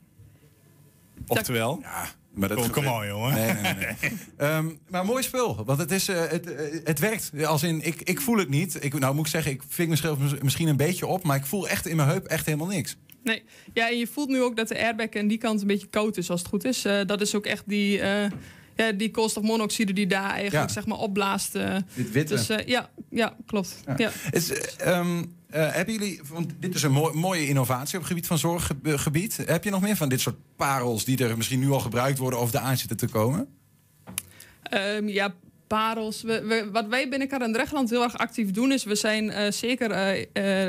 [1.26, 1.78] Oftewel?
[1.82, 2.06] Ja.
[2.34, 3.34] Maar dat kom on, jongen.
[3.34, 4.12] Nee, nee, nee.
[4.56, 5.64] um, maar mooi spul.
[5.64, 7.44] Want het, is, uh, het, uh, het werkt.
[7.44, 8.84] Als in, ik, ik voel het niet.
[8.84, 11.22] Ik, nou moet ik zeggen, ik ving mezelf misschien een beetje op.
[11.22, 12.96] Maar ik voel echt in mijn heup echt helemaal niks.
[13.24, 15.86] Nee, ja, en je voelt nu ook dat de airbag aan die kant een beetje
[15.86, 16.84] koud is als het goed is.
[16.84, 18.30] Uh, dat is ook echt die, uh,
[18.76, 21.54] ja, die koolstofmonoxide die daar eigenlijk zeg maar opblaast.
[21.56, 22.34] Uh, dit witte.
[22.34, 23.80] Dus ja, ja, klopt.
[23.86, 23.94] Ja.
[23.96, 24.10] ja.
[24.30, 24.50] Is,
[24.86, 29.36] um, hebben jullie, want dit is een mooi, mooie innovatie op het gebied van zorggebied.
[29.46, 32.40] Heb je nog meer van dit soort parels die er misschien nu al gebruikt worden
[32.40, 33.48] of de aan zitten te komen?
[34.74, 35.34] Um, ja,
[35.74, 36.22] parels.
[36.22, 40.18] We, wat wij binnen Drechtland heel erg actief doen, is we zijn uh, zeker, uh,
[40.18, 40.24] uh,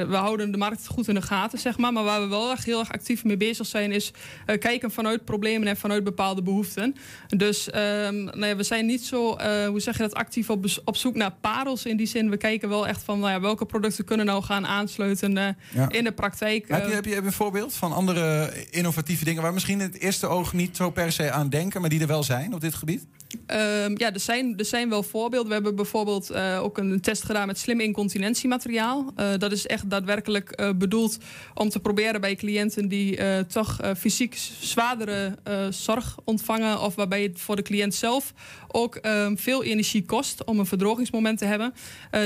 [0.09, 1.93] we houden de markt goed in de gaten, zeg maar.
[1.93, 4.11] Maar waar we wel echt heel erg actief mee bezig zijn, is
[4.59, 6.95] kijken vanuit problemen en vanuit bepaalde behoeften.
[7.27, 9.37] Dus um, nou ja, we zijn niet zo,
[9.67, 12.29] hoe zeg je dat, actief op, op zoek naar parels in die zin.
[12.29, 15.89] We kijken wel echt van nou ja, welke producten kunnen nou gaan aansluiten ja.
[15.89, 16.67] in de praktijk.
[16.67, 20.27] Heb je, heb, je, een voorbeeld van andere innovatieve dingen waar misschien in het eerste
[20.27, 23.05] oog niet zo per se aan denken, maar die er wel zijn op dit gebied?
[23.47, 25.47] Um, ja, er zijn, er zijn wel voorbeelden.
[25.47, 29.13] We hebben bijvoorbeeld uh, ook een test gedaan met slim incontinentiemateriaal.
[29.17, 31.17] Uh, dat is echt daadwerkelijk uh, bedoeld
[31.53, 35.38] om te proberen bij cliënten die toch fysiek zwaardere
[35.69, 36.81] zorg ontvangen.
[36.81, 38.34] Of waarbij het voor de cliënt zelf
[38.75, 41.73] ook um, veel energie kost om een verdrogingsmoment te hebben.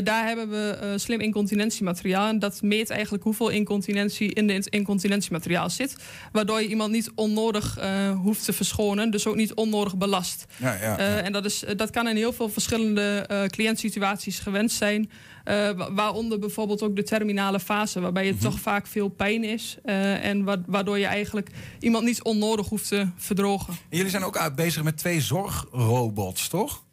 [0.03, 2.27] daar hebben we slim incontinentiemateriaal.
[2.27, 5.95] En dat meet eigenlijk hoeveel incontinentie in het incontinentiemateriaal zit.
[6.31, 7.77] Waardoor je iemand niet onnodig
[8.21, 9.12] hoeft te verschonen.
[9.12, 10.45] Dus ook niet onnodig belast.
[10.57, 10.97] Ja, ja.
[10.97, 15.09] En dat, is, dat kan in heel veel verschillende cliëntsituaties gewenst zijn.
[15.45, 18.49] Uh, waaronder bijvoorbeeld ook de terminale fase, waarbij het mm -hmm.
[18.49, 19.78] toch vaak veel pijn is.
[19.84, 21.49] en wa waardoor je eigenlijk
[21.80, 23.73] iemand niet onnodig hoeft te verdrogen.
[23.73, 26.84] En jullie zijn ook bezig met twee zorgrobots, toch?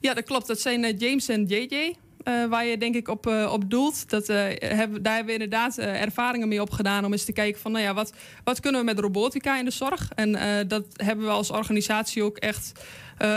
[0.00, 0.46] Ja, dat klopt.
[0.46, 1.94] Dat zijn James en JJ.
[2.24, 4.10] Uh, waar je denk ik op, uh, op doelt.
[4.10, 7.72] Dat, uh, hebben, daar hebben we inderdaad ervaringen mee opgedaan om eens te kijken van
[7.72, 8.12] nou ja, wat,
[8.44, 10.10] wat kunnen we met robotica in de zorg?
[10.14, 10.32] En
[10.68, 12.72] dat hebben we als organisatie ook echt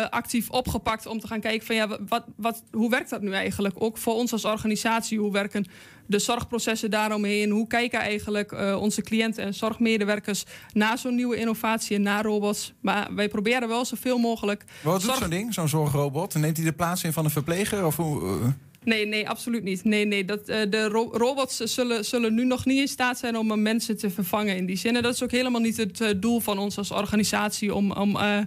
[0.10, 3.76] actief opgepakt om te gaan kijken van ja, wat, wat, hoe werkt dat nu eigenlijk?
[3.78, 5.66] Ook voor ons als organisatie, hoe werken
[6.06, 7.50] de zorgprocessen daaromheen?
[7.50, 12.74] Hoe kijken eigenlijk onze cliënten en zorgmedewerkers naar zo'n nieuwe innovatie en naar robots?
[12.82, 14.64] Maar wij proberen wel zoveel mogelijk.
[14.82, 16.36] Wat doet zo'n ding, zo'n zorgrobot?
[16.36, 17.86] Neemt hij de plaats in van een verpleger?
[17.86, 18.54] Of hoe,
[18.88, 19.84] Nee, nee, absoluut niet.
[19.84, 23.38] Nee, nee, dat, uh, de ro robots zullen, zullen nu nog niet in staat zijn
[23.38, 24.96] om mensen te vervangen in die zin.
[24.96, 28.16] En dat is ook helemaal niet het uh, doel van ons als organisatie om, om,
[28.16, 28.38] uh,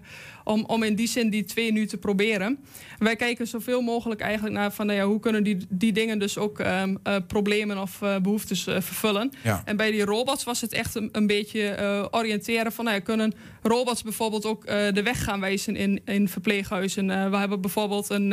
[0.50, 2.58] om, om in die zin die twee nu te proberen.
[2.98, 6.38] Wij kijken zoveel mogelijk eigenlijk naar van nou ja, hoe kunnen die, die dingen dus
[6.38, 9.32] ook um, uh, problemen of uh, behoeftes uh, vervullen.
[9.42, 9.62] Ja.
[9.64, 13.32] En bij die robots was het echt een, een beetje oriënteren van nou ja, kunnen
[13.62, 17.30] robots bijvoorbeeld ook de weg gaan wijzen in, in verpleeghuizen.
[17.30, 18.32] we hebben bijvoorbeeld een,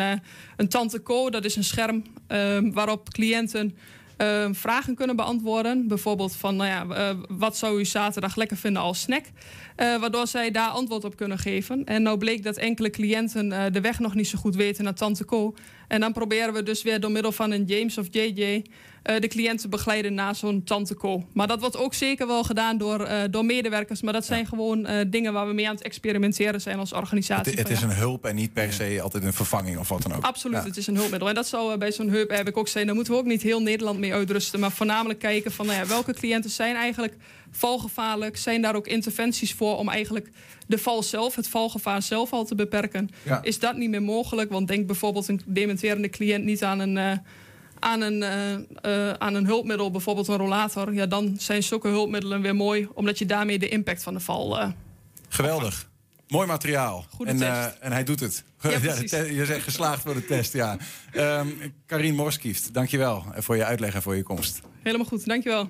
[0.56, 3.76] een Tante Co, dat is een scherm ehm, waarop cliënten
[4.18, 5.88] uh, vragen kunnen beantwoorden.
[5.88, 9.24] Bijvoorbeeld van, nou ja, uh, wat zou u zaterdag lekker vinden als snack?
[9.78, 11.86] Uh, waardoor zij daar antwoord op kunnen geven.
[11.86, 15.26] En nou bleek dat enkele cliënten de weg nog niet zo goed weten naar Tante
[15.26, 15.56] Co.
[15.88, 19.28] En dan proberen we dus weer door middel van een James of JJ uh, de
[19.28, 21.28] cliënten begeleiden naar zo'n tante co.
[21.34, 24.02] Maar dat wordt ook zeker wel gedaan door, door medewerkers.
[24.02, 24.48] Maar dat zijn ja.
[24.48, 27.52] gewoon dingen waar we mee aan het experimenteren zijn als organisatie.
[27.52, 27.88] Het, het is ja.
[27.88, 30.24] een hulp en niet per se altijd een vervanging of wat dan ook.
[30.24, 31.30] Absoluut, het is een hulpmiddel.
[31.30, 32.86] En dat zou bij zo'n hulp heb ik ook zijn.
[32.86, 34.60] Daar moeten we ook niet heel Nederland mee uitrusten.
[34.60, 37.14] Maar voornamelijk kijken van nou ja, welke cliënten zijn eigenlijk
[37.52, 38.38] valgevaarlijk.
[38.38, 40.30] Zijn daar ook interventies voor om eigenlijk
[40.68, 43.10] de val zelf, het valgevaar zelf al te beperken?
[43.24, 43.44] Ja.
[43.44, 44.50] Is dat niet meer mogelijk?
[44.50, 47.22] Want denk bijvoorbeeld een dementerende cliënt niet aan een
[47.80, 48.54] aan een, uh,
[49.08, 53.20] uh, aan een hulpmiddel, bijvoorbeeld een rollator, ja, dan zijn zulke hulpmiddelen weer mooi, omdat
[53.20, 54.74] je daarmee de impact van de val.
[55.30, 55.90] Geweldig.
[56.28, 57.06] Mooi materiaal.
[57.10, 57.78] Goede en, test.
[57.80, 58.44] en hij doet het.
[58.62, 60.78] Ja, ja, je zegt geslaagd voor de test, ja.
[61.16, 64.62] um, Karin Morskieft, dankjewel voor je uitleg en voor je komst.
[64.84, 65.70] Helemaal goed, dankjewel.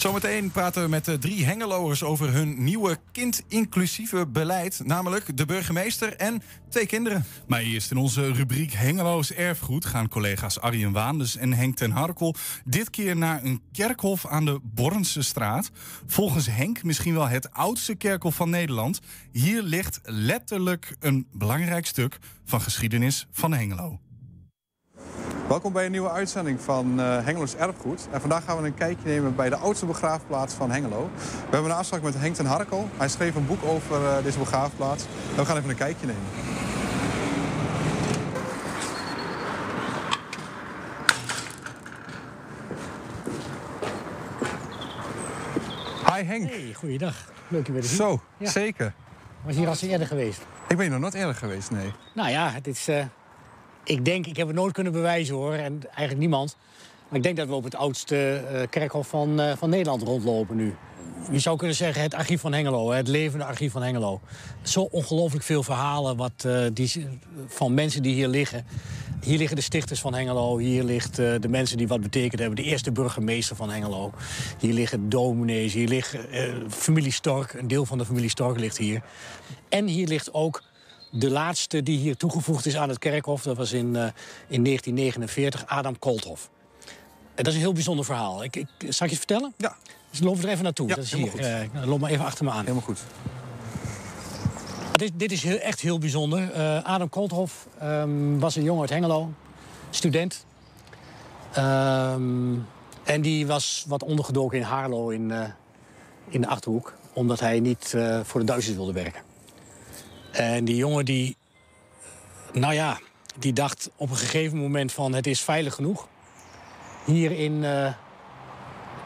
[0.00, 4.80] Zometeen praten we met de drie Hengeloers over hun nieuwe kind-inclusieve beleid.
[4.84, 7.24] Namelijk de burgemeester en twee kinderen.
[7.46, 12.34] Maar eerst in onze rubriek Hengeloos Erfgoed gaan collega's Arjen Waanders en Henk ten Harkel
[12.64, 15.70] dit keer naar een kerkhof aan de Bornse straat.
[16.06, 19.00] Volgens Henk misschien wel het oudste kerkhof van Nederland.
[19.32, 24.00] Hier ligt letterlijk een belangrijk stuk van geschiedenis van Hengelo.
[25.50, 28.08] Welkom bij een nieuwe uitzending van uh, Hengelo's Erfgoed.
[28.10, 31.10] En vandaag gaan we een kijkje nemen bij de oudste begraafplaats van Hengelo.
[31.14, 32.88] We hebben een afspraak met Henk ten Harkel.
[32.96, 35.04] Hij schreef een boek over uh, deze begraafplaats.
[35.30, 36.22] En we gaan even een kijkje nemen.
[46.14, 46.48] Hi Henk.
[46.48, 47.14] Hey, goeiedag.
[47.48, 47.96] Leuk je weer te zien.
[47.96, 48.50] Zo, Ja.
[48.50, 48.92] zeker.
[49.44, 50.40] Was hier al eens eerder geweest?
[50.68, 51.92] Ik ben hier nog nooit eerder geweest, nee.
[52.14, 52.88] Nou ja, het is...
[52.88, 53.04] eh,
[53.90, 56.56] ik denk, ik heb het nooit kunnen bewijzen hoor, en eigenlijk niemand.
[57.08, 60.56] Maar ik denk dat we op het oudste eh, kerkhof van, eh, van Nederland rondlopen
[60.56, 60.74] nu.
[61.30, 64.20] Je zou kunnen zeggen het archief van Hengelo, het levende archief van Hengelo.
[64.62, 67.08] Zo ongelooflijk veel verhalen wat, eh, die,
[67.46, 68.66] van mensen die hier liggen.
[69.20, 72.56] Hier liggen de stichters van Hengelo, hier ligt de mensen die wat betekend hebben.
[72.56, 74.12] De eerste burgemeester van Hengelo.
[74.58, 76.16] Hier liggen dominees, hier ligt
[76.68, 79.02] familie Stork, een deel van de familie Stork ligt hier.
[79.68, 80.62] En hier ligt ook
[81.10, 83.42] de laatste die hier toegevoegd is aan het kerkhof.
[83.42, 84.02] Dat was in, eh,
[84.48, 86.50] in 1949, Adam Kolthof.
[87.34, 88.44] En dat is een heel bijzonder verhaal.
[88.44, 89.54] Ik, ik, zal ik je vertellen?
[89.56, 89.76] Ja.
[90.10, 90.88] Dus loop er even naartoe.
[90.88, 91.38] Ja, dat is hier.
[91.38, 92.60] Eh, loop maar even achter me aan.
[92.60, 93.00] Helemaal goed.
[94.92, 96.52] Dit, dit is heel, echt heel bijzonder.
[96.52, 99.32] Eh, Adam Kolthof ehm, was een jongen uit Hengelo,
[99.90, 100.44] student.
[101.52, 102.54] Ehm,
[103.04, 105.44] en die was wat ondergedoken in Haarlo in, eh,
[106.28, 106.94] in de Achterhoek.
[107.12, 109.22] Omdat hij niet eh, voor de Duitsers wilde werken.
[110.30, 111.36] En die jongen die,
[112.52, 112.98] nou ja,
[113.38, 116.08] die dacht op een gegeven moment van het is veilig genoeg.
[117.04, 117.92] Hier in, eh,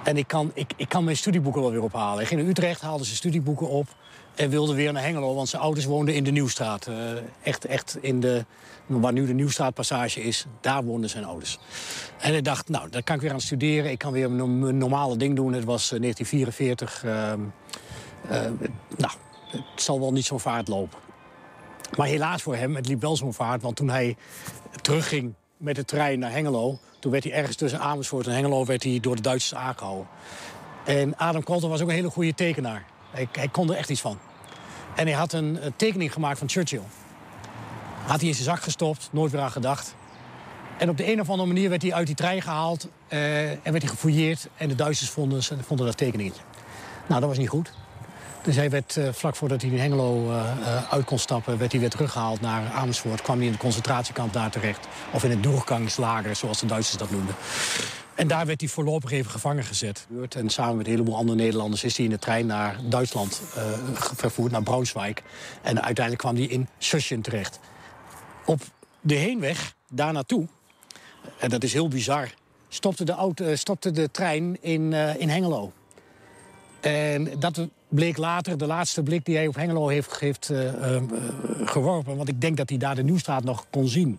[0.04, 2.16] en ik kan, ik, ik kan mijn studieboeken wel weer ophalen.
[2.16, 3.88] Hij ging naar Utrecht, haalde zijn studieboeken op
[4.34, 6.86] en wilde weer naar Hengelo, want zijn ouders woonden in de Nieuwstraat.
[6.86, 6.96] Eh,
[7.42, 8.44] echt, echt in de,
[8.86, 11.58] waar nu de Nieuwstraatpassage is, daar woonden zijn ouders.
[12.18, 13.90] En hij dacht, nou, dan kan ik weer aan studeren.
[13.90, 15.52] Ik kan weer mijn normale ding doen.
[15.52, 17.04] Het was eh, 1944.
[17.04, 17.40] ehm,
[18.28, 18.50] eh,
[18.96, 19.12] nou,
[19.50, 20.98] het zal wel niet zo'n vaart lopen.
[21.96, 23.62] Maar helaas voor hem, het liep wel zo'n vaart.
[23.62, 24.16] Want toen hij
[24.80, 26.78] terugging met de trein naar Hengelo...
[26.98, 30.06] toen werd hij ergens tussen Amersfoort en Hengelo werd hij door de Duitsers aangehouden.
[30.84, 32.84] En Adam Kolter was ook een hele goede tekenaar.
[33.10, 34.18] Hij, kon er echt iets van.
[34.94, 36.82] En hij had een, tekening gemaakt van Churchill.
[38.06, 39.94] Had hij in zijn zak gestopt, nooit weer aan gedacht.
[40.78, 42.88] En op de een of andere manier werd hij uit die trein gehaald...
[43.08, 46.42] eh, en werd hij gefouilleerd en de Duitsers vonden, vonden dat tekeningetje.
[47.08, 47.72] Nou, dat was niet goed.
[48.44, 51.58] Dus hij werd eh, vlak voordat hij in Hengelo eh, eh, uit kon stappen...
[51.58, 53.22] werd hij weer teruggehaald naar Amersfoort.
[53.22, 54.86] Kwam hij in het concentratiekamp daar terecht.
[55.12, 57.34] Of in het doorgangslager, zoals de Duitsers dat noemden.
[58.14, 60.06] En daar werd hij voorlopig even gevangen gezet.
[60.36, 63.42] En samen met een heleboel andere Nederlanders is hij in de trein naar Duitsland
[63.94, 65.16] ge- vervoerd, naar Braunschweig.
[65.62, 67.60] En uiteindelijk kwam hij in Suschen terecht.
[68.44, 68.60] Op
[69.00, 70.46] de heenweg daar naartoe,
[71.38, 72.34] en dat is heel bizar,
[72.68, 75.72] stopte de, auto, stopte de trein in, in Hengelo.
[76.80, 81.02] En dat bleek later, de laatste blik die hij op Hengelo heeft, eh, eh,
[81.64, 82.16] geworpen.
[82.16, 84.18] Want ik denk dat hij daar de Nieuwstraat nog kon zien.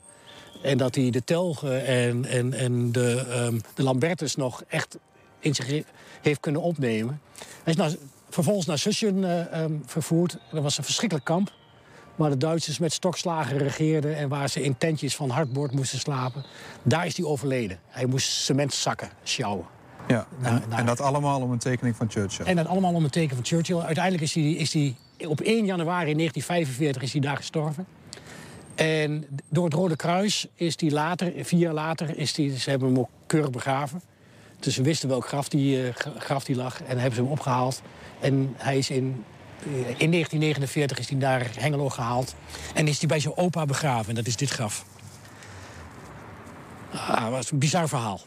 [0.63, 4.97] En dat hij de Telgen en, en, en de, ehm, de Lambertus nog echt
[5.39, 5.83] in zich he-
[6.21, 7.21] heeft kunnen opnemen.
[7.63, 7.95] Hij is
[8.29, 10.38] vervolgens naar Sussen eh, ehm, vervoerd.
[10.51, 11.53] Dat was een verschrikkelijk kamp.
[12.15, 16.45] Waar de Duitsers met stokslagen regeerden en waar ze in tentjes van hardboord moesten slapen.
[16.83, 17.79] Daar is hij overleden.
[17.88, 19.74] Hij moest cementzakken sjouwen.
[20.08, 20.28] Ja.
[20.39, 20.80] Nou, En, nou.
[20.80, 22.46] en dat allemaal om een tekening van Churchill.
[22.46, 23.78] En dat allemaal om een teken van Churchill.
[23.80, 24.96] Uiteindelijk is hij, is hij
[25.28, 27.86] op 1 januari 1945 is hij daar gestorven.
[28.76, 32.88] En door het Rode Kruis is hij later, vier jaar later, is hij, ze hebben
[32.88, 34.02] hem ook keurig begraven.
[34.60, 37.32] Dus ze wisten welk graf die, eh, gra- graf die lag en hebben ze hem
[37.32, 37.82] opgehaald.
[38.20, 39.24] En hij is in,
[39.63, 42.36] eh, in 1949 is hij naar Hengelo gehaald.
[42.74, 44.10] En is hij bij zijn opa begraven.
[44.10, 44.86] En dat is dit graf.
[46.91, 48.22] Ah, dat was een bizar verhaal.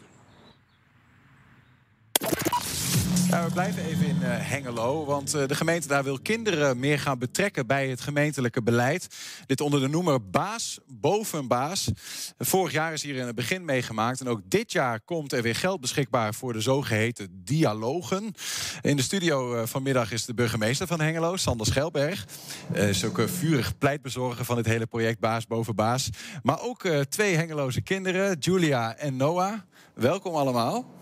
[3.29, 7.19] We blijven even in eh, Hengelo, want eh, de gemeente daar wil kinderen meer gaan
[7.19, 9.07] betrekken bij het gemeentelijke beleid.
[9.45, 11.91] Dit onder de noemer Baas boven Baas.
[12.37, 15.55] Vorig jaar is hier in het begin meegemaakt en ook dit jaar komt er weer
[15.55, 18.33] geld beschikbaar voor de zogeheten dialogen.
[18.81, 22.27] In de studio eh, vanmiddag is de burgemeester van Hengelo, Sander Schelberg.
[22.73, 26.09] Is ook vurig pleitbezorger van het hele project Baas boven Baas.
[26.43, 29.53] Maar ook twee Hengeloze kinderen, Julia en Noah.
[29.93, 30.97] Welkom allemaal.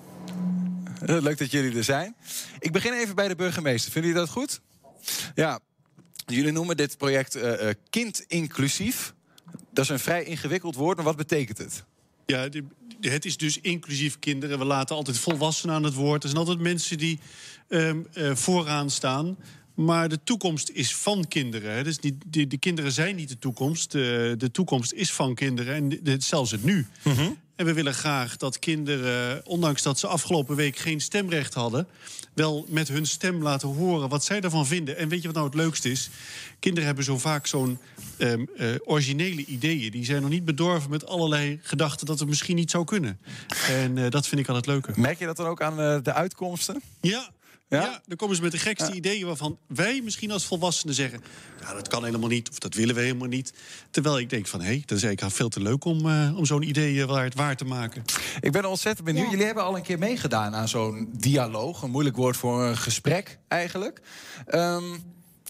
[1.05, 2.15] Eh, Leuk dat jullie er zijn.
[2.59, 3.91] Ik begin even bij de burgemeester.
[3.91, 4.61] Vinden jullie dat goed?
[5.35, 5.59] Ja,
[6.25, 9.13] jullie noemen dit project eh, eh, kind inclusief.
[9.73, 11.83] Dat is een vrij ingewikkeld woord, maar wat betekent het?
[12.25, 12.47] Ja,
[13.01, 14.59] het is dus inclusief kinderen.
[14.59, 16.23] We laten altijd volwassenen aan het woord.
[16.23, 17.19] Er zijn altijd mensen die
[17.67, 19.37] ehm, eh, vooraan staan.
[19.75, 21.71] Maar de toekomst is van kinderen.
[21.75, 21.83] Hè.
[21.83, 23.91] Dus die, die, de kinderen zijn niet de toekomst.
[23.91, 25.75] De, de toekomst is van kinderen.
[25.75, 26.85] En de- de- zelfs het nu.
[27.57, 31.87] En we willen graag dat kinderen, ondanks dat ze afgelopen week geen stemrecht hadden,
[32.33, 34.97] wel met hun stem laten horen wat zij ervan vinden.
[34.97, 36.09] En weet je wat nou het leukste is?
[36.59, 37.79] Kinderen hebben zo vaak zo'n
[38.17, 39.91] ehm, eh, originele ideeën.
[39.91, 43.19] Die zijn nog niet bedorven met allerlei gedachten dat het misschien niet zou kunnen.
[43.67, 44.91] En eh, dat vind ik al het leuke.
[44.95, 46.81] Merk je dat dan ook aan eh, de uitkomsten?
[47.01, 47.29] Ja.
[47.69, 47.81] Ja?
[47.81, 48.01] Ja?
[48.05, 51.21] dan komen ze met de gekste ideeën waarvan wij misschien als volwassenen zeggen...
[51.61, 53.53] Ja, dat kan helemaal niet, of dat willen we helemaal niet.
[53.91, 56.61] Terwijl ik denk van, hé, dat is eigenlijk veel te leuk om, eh, om zo'n
[56.61, 58.03] idee eh, waar, waar te maken.
[58.39, 59.25] Ik ben ontzettend benieuwd.
[59.25, 59.31] Ja.
[59.31, 61.81] Jullie hebben al een keer meegedaan aan zo'n dialoog.
[61.81, 64.01] Een moeilijk woord voor een gesprek, eigenlijk.
[64.45, 64.83] Ehm,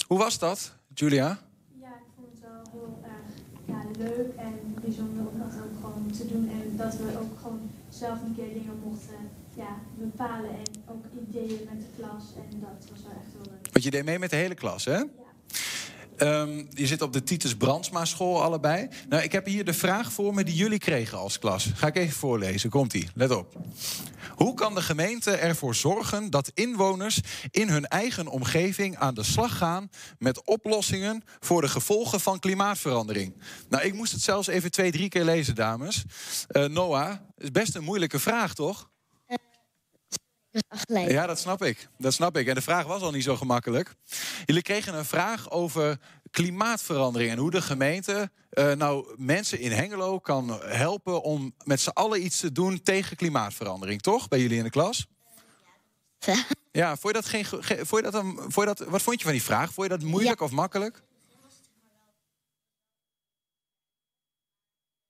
[0.08, 1.40] hoe was dat, Julia?
[1.82, 3.28] Ja, ik vond het wel heel erg
[3.66, 6.50] ja, leuk en bijzonder om dat ook gewoon te doen.
[6.50, 10.50] En dat we ook gewoon zelf een keer dingen mochten ja, bepalen.
[10.50, 12.24] En ook ideeën met de klas.
[12.52, 13.68] En dat was wel echt heel leuk.
[13.72, 15.02] Want je deed mee met de hele klas, hè?
[16.18, 18.88] Ehm, je zit op de Titus Brandsma school allebei.
[19.10, 21.72] Nou, ik heb hier de vraag voor me die jullie kregen als klas.
[21.76, 22.70] Ga ik even voorlezen.
[22.70, 23.10] Komt-ie.
[23.14, 23.56] Let op.
[24.36, 29.58] Hoe kan de gemeente ervoor zorgen dat inwoners in hun eigen omgeving aan de slag
[29.58, 33.42] gaan met oplossingen voor de gevolgen van klimaatverandering?
[33.70, 36.04] Nou, ik moest het zelfs even twee, drie keer lezen, dames.
[36.48, 38.90] Eh, Noah, is best een moeilijke vraag, toch?
[40.68, 41.12] Afgeleid.
[41.12, 41.88] Ja, dat snap ik.
[41.98, 42.48] Dat snap ik.
[42.48, 43.96] En de vraag was al niet zo gemakkelijk.
[44.46, 46.00] Jullie kregen een vraag over
[46.32, 51.90] klimaatverandering en hoe de gemeente eh, nou mensen in Hengelo kan helpen om met z'n
[51.90, 54.28] allen iets te doen tegen klimaatverandering, toch?
[54.28, 55.08] Bij jullie in de klas?
[56.72, 59.02] Ja, vond je dat geen, ge- ge- vond je dat een, vond je dat, wat
[59.02, 59.74] vond je van die vraag?
[59.74, 61.02] Vond je dat moeilijk of makkelijk?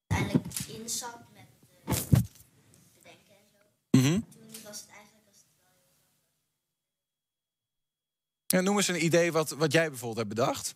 [0.07, 1.47] Uiteindelijk inzat met
[1.85, 1.95] eh,
[2.93, 3.99] bedenken en zo.
[3.99, 4.19] Mhm.
[4.19, 5.93] Toen was het eigenlijk was het wel heel
[8.47, 10.75] Ja, noem eens een idee wat, wat jij bijvoorbeeld hebt bedacht.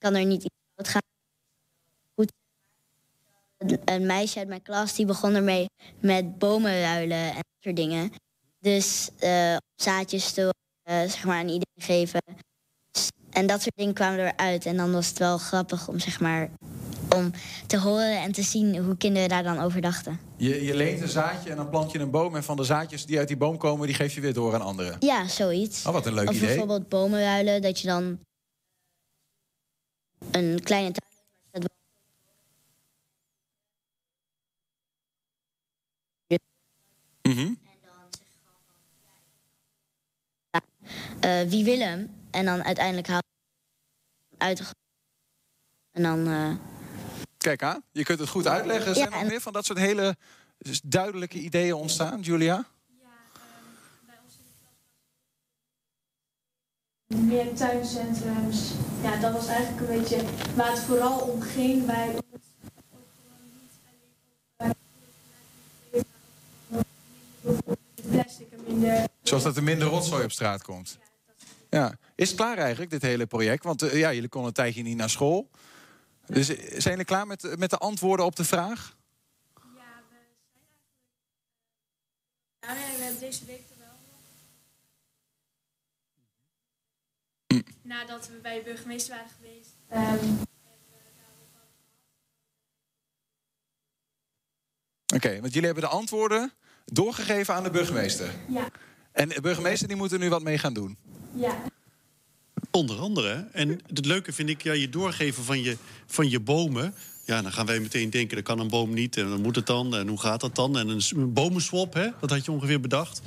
[0.00, 1.02] kan er niet fout gaan.
[2.14, 2.32] Goed.
[3.84, 5.66] Een meisje uit mijn klas die begon ermee
[6.00, 8.12] met bomen ruilen en dat soort dingen.
[8.58, 12.20] Dus eh, zaadjes te eh, zeg maar een idee geven.
[13.30, 14.66] En dat soort dingen kwamen eruit.
[14.66, 16.50] En dan was het wel grappig om zeg maar
[17.16, 17.30] om
[17.66, 20.20] te horen en te zien hoe kinderen daar dan over dachten.
[20.36, 22.36] Je, je leent een zaadje en dan plant je een boom.
[22.36, 24.62] En van de zaadjes die uit die boom komen, die geef je weer door aan
[24.62, 24.96] anderen.
[25.00, 25.86] Ja, zoiets.
[25.86, 26.46] Oh, wat een leuk of idee.
[26.46, 28.18] bijvoorbeeld bomen ruilen, dat je dan
[30.30, 31.08] een kleine tuin
[31.52, 31.68] maar
[37.22, 37.52] Mhm.
[41.20, 42.10] eh, wie wil hem?
[42.30, 43.20] En dan uiteindelijk haal
[44.38, 44.64] uit de
[45.92, 46.26] En dan.
[46.26, 46.54] eh,
[47.40, 48.94] Kijk aan, je kunt het goed uitleggen.
[48.94, 50.16] Zijn er nog meer van dat soort hele
[50.84, 52.64] duidelijke ideeën ontstaan, Julia?
[57.06, 58.72] Meer tuincentrums.
[59.02, 60.22] Ja, dat was eigenlijk een beetje
[60.54, 61.86] waar het vooral om ging.
[61.86, 62.18] Bij
[68.10, 69.04] plastic en minder.
[69.22, 70.98] Zoals dat er minder rotzooi op straat komt.
[71.70, 71.94] Ja.
[72.14, 73.64] Is het klaar eigenlijk, dit hele project?
[73.64, 75.50] Want eh, ja, jullie konden een tijdje niet naar school.
[76.30, 78.96] Dus eh, zijn jullie klaar met, met de antwoorden op de vraag?
[82.60, 83.88] Ja, we hebben deze week er wel.
[87.82, 89.70] Nadat we bij de burgemeester waren geweest.
[89.88, 90.24] Ehm,
[95.14, 96.52] Oké, want jullie hebben de antwoorden
[96.84, 98.34] doorgegeven aan de burgemeester.
[98.48, 98.68] ja,
[99.12, 100.98] En de burgemeester die moet er nu wat mee gaan doen.
[101.34, 101.62] ja.
[102.70, 103.46] Onder andere.
[103.52, 106.94] En het leuke vind ik, ja, je doorgeven van je, van je bomen.
[107.24, 109.16] Ja, dan gaan wij meteen denken, dat kan een boom niet.
[109.16, 109.96] En dan moet het dan.
[109.96, 110.78] En hoe gaat dat dan?
[110.78, 112.08] En een, bomenswap, hè?
[112.20, 113.22] dat had je ongeveer bedacht.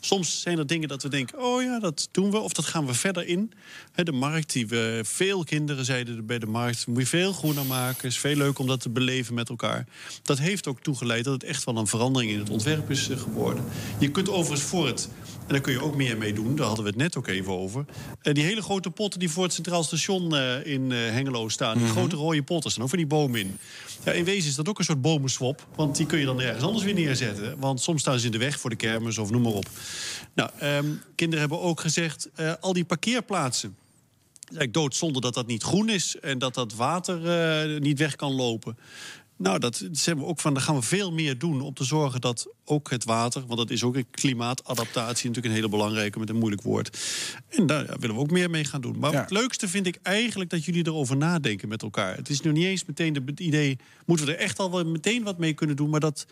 [0.00, 2.38] Soms zijn er dingen dat we denken, oh ja, dat doen we.
[2.38, 3.52] Of dat gaan we verder in.
[3.94, 6.86] De markt, die we, veel kinderen zeiden bij de markt...
[6.86, 8.08] moet je veel groener maken.
[8.08, 9.86] is veel leuk om dat te beleven met elkaar.
[10.22, 13.18] Dat heeft ook toegeleid dat het echt wel een verandering in het ontwerp is eh,
[13.18, 13.64] geworden.
[13.98, 15.08] Je kunt overigens voor het...
[15.50, 17.52] En daar kun je ook meer mee doen, daar hadden we het net ook even
[17.52, 17.84] over.
[18.22, 21.78] Eh, die hele grote potten die voor het Centraal Station eh, in eh, Hengelo staan...
[21.78, 23.58] die grote rode potten, staan ook van die bomen in.
[24.04, 25.66] Ja, in wezen is dat ook een soort bomenswap.
[25.76, 27.58] Want die kun je dan ergens anders weer neerzetten.
[27.58, 29.68] Want soms staan ze in de weg voor de kermis of noem maar op.
[30.34, 32.28] Nou, ehm, kinderen hebben ook gezegd,
[32.60, 33.76] al die parkeerplaatsen...
[34.40, 38.76] Eigenlijk doodzonde dat dat niet groen is en dat dat water niet weg kan lopen.
[39.40, 40.54] Nou, dat zijn we ook van.
[40.54, 43.70] Daar gaan we veel meer doen om te zorgen dat ook het water, want dat
[43.70, 46.98] is ook een klimaatadaptatie, natuurlijk een hele belangrijke met een moeilijk woord.
[47.48, 48.98] En daar willen we ook meer mee gaan doen.
[48.98, 52.16] Maar het leukste vind ik eigenlijk dat jullie erover nadenken met elkaar.
[52.16, 55.22] Het is nu niet eens meteen het idee, moeten we er echt al wel meteen
[55.22, 56.26] wat mee kunnen doen, maar dat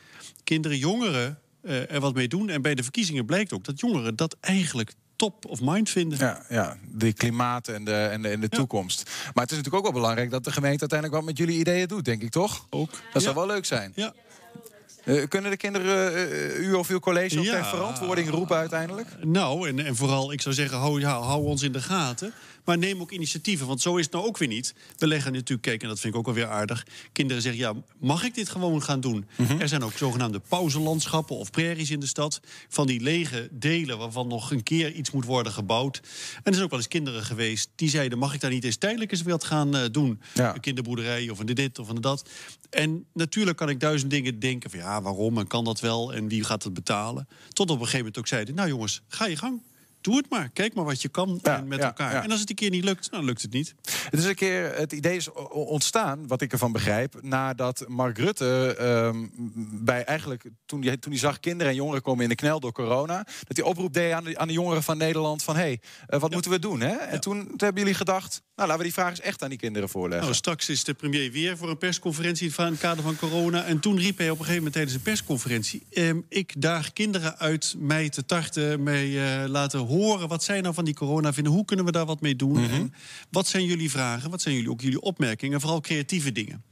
[0.44, 2.48] kinderen, jongeren eh, er wat mee doen.
[2.48, 6.18] En bij de verkiezingen blijkt ook dat jongeren dat eigenlijk top of mind vinden.
[6.18, 9.02] Ja, ja de klimaat en de, en de, en de toekomst.
[9.04, 11.88] Maar het is natuurlijk ook wel belangrijk dat de gemeente uiteindelijk wat met jullie ideeën
[11.88, 12.66] doet, denk ik toch?
[12.70, 12.90] Ook.
[13.12, 13.92] Dat zou wel leuk zijn.
[13.94, 14.12] Ja.
[15.04, 17.52] Eh, kunnen de kinderen eh, u of uw college ook Ja.
[17.52, 19.08] ter verantwoording roepen uiteindelijk?
[19.24, 22.32] Nou, en, en vooral, ik zou zeggen, hou, ja, hou ons in de gaten.
[22.68, 24.74] Maar neem ook initiatieven, want zo is het nou ook weer niet.
[24.96, 26.86] We leggen natuurlijk, kijk, en dat vind ik ook wel weer aardig...
[27.12, 29.26] kinderen zeggen, ja, mag ik dit gewoon gaan doen?
[29.36, 29.60] Mhm.
[29.60, 32.40] Er zijn ook zogenaamde pauzelandschappen of prairies in de stad...
[32.68, 35.96] van die lege delen waarvan nog een keer iets moet worden gebouwd.
[36.36, 38.18] En er zijn ook wel eens kinderen geweest die zeiden...
[38.18, 40.20] mag ik daar niet eens tijdelijk eens wat gaan eh, doen?
[40.34, 40.54] Ja.
[40.54, 42.28] Een kinderboerderij of een dit of een dat.
[42.70, 44.78] En natuurlijk kan ik duizend dingen denken van...
[44.78, 47.28] ja, waarom en kan dat wel en wie gaat het betalen?
[47.48, 48.54] Tot op een gegeven moment ook zeiden...
[48.54, 49.60] nou jongens, ga je gang.
[50.00, 50.50] Doe het maar.
[50.52, 52.12] Kijk maar wat je kan Ja, met ja, elkaar.
[52.12, 52.22] ja.
[52.22, 53.74] En als het een keer niet lukt, dan lukt het niet.
[54.10, 58.74] Het is een keer, het idee is ontstaan, wat ik ervan begrijp, nadat Mark Rutte
[58.78, 59.26] ehm,
[59.84, 62.72] bij eigenlijk toen hij, toen hij zag kinderen en jongeren komen in de knel door
[62.72, 65.80] corona, dat hij oproep deed aan de, aan de jongeren van Nederland van hé, hey,
[66.06, 66.80] eh, wat moeten we doen?
[66.80, 66.96] Hè?
[66.96, 69.58] En toen, toen hebben jullie gedacht, nou laten we die vraag eens echt aan die
[69.58, 70.24] kinderen voorleggen.
[70.24, 73.64] Nou, straks is de premier weer voor een persconferentie in het kader van corona.
[73.64, 75.86] En toen riep hij op een gegeven moment tijdens een persconferentie...
[75.90, 80.28] ehm, ik daag kinderen uit mij te tarten, mij eh, laten horen...
[80.28, 82.56] wat zij nou van die corona vinden, hoe kunnen we daar wat mee doen?
[82.58, 82.94] En
[83.30, 85.60] wat zijn jullie vragen, wat zijn jullie, ook jullie opmerkingen?
[85.60, 86.62] Vooral creatieve dingen.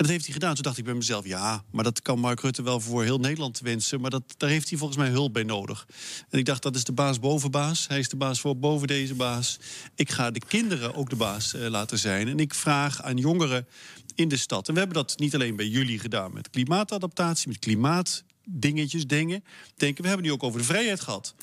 [0.00, 0.54] En dat heeft hij gedaan.
[0.54, 3.60] Toen dacht ik bij mezelf, ja, maar dat kan Mark Rutte wel voor heel Nederland
[3.60, 4.00] wensen.
[4.00, 5.86] Maar dat, daar heeft hij volgens mij hulp bij nodig.
[6.28, 7.88] En ik dacht, dat is de baas boven baas.
[7.88, 9.58] Hij is de baas voor boven deze baas.
[9.94, 12.28] Ik ga de kinderen ook de baas eh, laten zijn.
[12.28, 13.66] En ik vraag aan jongeren
[14.14, 14.68] in de stad.
[14.68, 19.44] En we hebben dat niet alleen bij jullie gedaan met klimaatadaptatie, met klimaatdingetjes, dingen.
[19.76, 21.34] Denken, we hebben nu ook over de vrijheid gehad.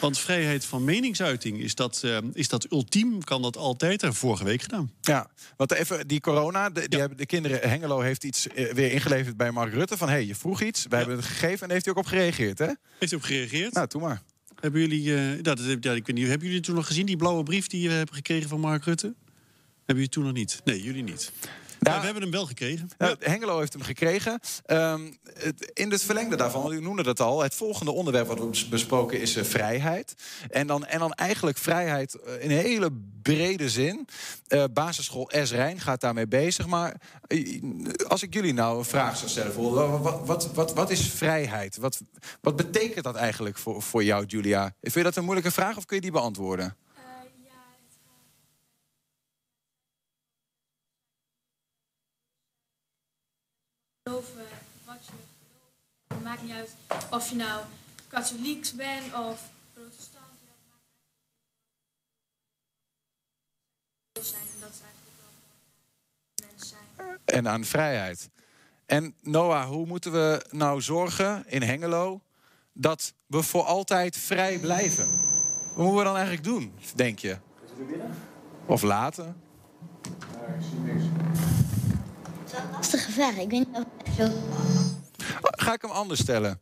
[0.00, 3.24] Want vrijheid van meningsuiting, is dat, eh, is dat ultiem?
[3.24, 4.02] Kan dat altijd?
[4.02, 4.90] We vorige week gedaan.
[5.00, 8.92] Ja, want even die corona, de, die hebben de kinderen, Hengelo heeft iets eh, weer
[8.92, 11.84] ingeleverd bij Mark Rutte van hé, je vroeg iets, wij hebben het gegeven en heeft
[11.84, 12.70] hij ook op gereageerd, hè?
[12.98, 13.72] Heeft u op gereageerd?
[13.72, 14.22] Nou, doe maar.
[14.60, 17.42] Hebben jullie, nou, dat, ja, ik weet niet, hebben jullie toen nog gezien, die blauwe
[17.42, 19.14] brief die we hebben gekregen van Mark Rutte?
[19.86, 20.60] Hebben jullie toen nog niet?
[20.64, 21.32] Nee, jullie niet.
[21.80, 22.88] Ja, we hebben hem wel gekregen.
[22.98, 24.40] Nou, Hengelo heeft hem gekregen.
[24.66, 27.42] Ehm, het, in het verlengde daarvan, u noemde dat al...
[27.42, 30.14] het volgende onderwerp wat we bes- besproken is eh, vrijheid.
[30.50, 32.90] En dan, en dan eigenlijk vrijheid eh, in een hele
[33.22, 34.08] brede zin.
[34.48, 35.50] Eh, basisschool S.
[35.50, 36.66] Rijn gaat daarmee bezig.
[36.66, 37.00] Maar
[38.08, 39.52] als ik jullie nou een vraag zou stellen...
[39.52, 41.76] voor, wat, wat, wat, wat is vrijheid?
[41.76, 42.00] Wat,
[42.40, 44.74] wat betekent dat eigenlijk voor, voor jou, Julia?
[44.80, 46.76] Vind je dat een moeilijke vraag of kun je die beantwoorden?
[54.06, 54.46] Geloven
[54.84, 56.08] wat je gelooft.
[56.08, 56.70] Het maakt niet uit
[57.10, 57.62] of je nou
[58.08, 60.24] katholiek bent of protestant.
[60.46, 61.02] Dat maakt niet
[64.12, 64.26] uit.
[64.26, 67.18] zijn en dat is eigenlijk wel mensen zijn.
[67.24, 68.30] en aan vrijheid.
[68.86, 72.20] En Noah, hoe moeten we nou zorgen in Hengelo
[72.72, 75.06] dat we voor altijd vrij blijven?
[75.06, 77.36] Wat moeten we dan eigenlijk doen, denk je?
[78.66, 79.36] Of laten?
[82.72, 83.36] Lastige vraag.
[83.36, 84.28] Ik weet niet of ik zo...
[85.40, 86.60] Ga ik hem anders stellen?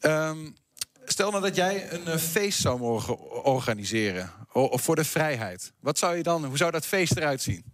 [0.00, 0.50] Ehm,
[1.04, 5.72] stel nou dat jij een eh, feest zou mogen organiseren of voor de vrijheid.
[5.80, 7.64] Wat zou je dan, hoe zou dat feest eruit zien?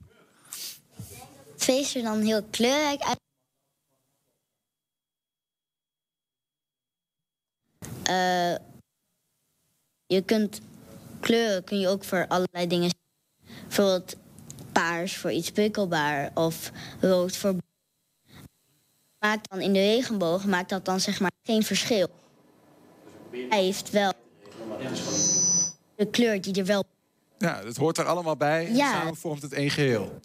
[1.52, 3.18] Het feest er dan heel kleurrijk uit.
[8.02, 8.54] Eh,
[10.06, 10.60] je kunt
[11.20, 12.90] kleuren kun je ook voor allerlei dingen.
[13.62, 14.16] Bijvoorbeeld
[14.72, 17.54] paars voor iets prikkelbaar of rood voor.
[19.18, 22.08] Maakt dan in de regenboog maakt dat dan zeg maar geen verschil.
[23.30, 24.12] Hij heeft wel
[25.96, 26.84] de kleur die er wel.
[27.38, 28.66] Ja, dat hoort er allemaal bij.
[28.66, 28.92] En Ja.
[28.92, 30.18] samen vormt het één geheel.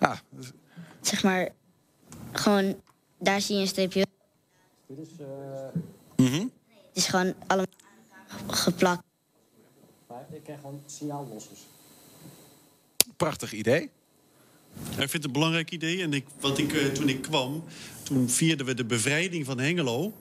[0.00, 0.50] Ja, dus-
[1.00, 1.48] Zeg maar
[2.32, 2.80] gewoon
[3.18, 4.06] daar zie je een streepje.
[6.16, 6.32] mhm.
[6.34, 6.50] Het
[6.92, 7.66] is gewoon allemaal
[8.46, 9.02] geplakt.
[10.30, 11.60] Ik krijg gewoon signaallossers.
[13.22, 13.82] Prachtig idee.
[13.82, 16.02] Ik vind het een belangrijk idee.
[16.02, 17.64] En ik, wat ik, eh, toen ik kwam,
[18.02, 20.12] toen vierden we de bevrijding van Hengelo.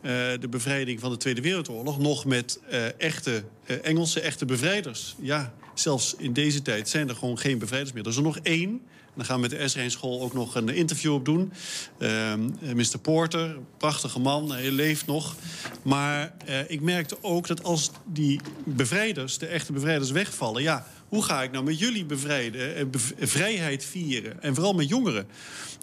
[0.00, 1.98] eh, de bevrijding van de Tweede Wereldoorlog.
[1.98, 3.44] Nog met eh, echte
[3.82, 5.16] Engelse echte bevrijders.
[5.20, 8.02] Ja, zelfs in deze tijd zijn er gewoon geen bevrijders meer.
[8.02, 8.80] Er is er nog één.
[9.16, 11.52] Dan gaan we met de Esrein School ook nog een interview op doen.
[11.98, 12.98] Ehm, eh, Mr.
[13.02, 15.34] Porter, prachtige man, hij leeft nog.
[15.82, 20.62] Maar eh, ik merkte ook dat als die bevrijders, de echte bevrijders, wegvallen...
[20.62, 24.42] ja, hoe ga ik nou met jullie bevrijden, eh, bev- vrijheid vieren?
[24.42, 25.26] En vooral met jongeren.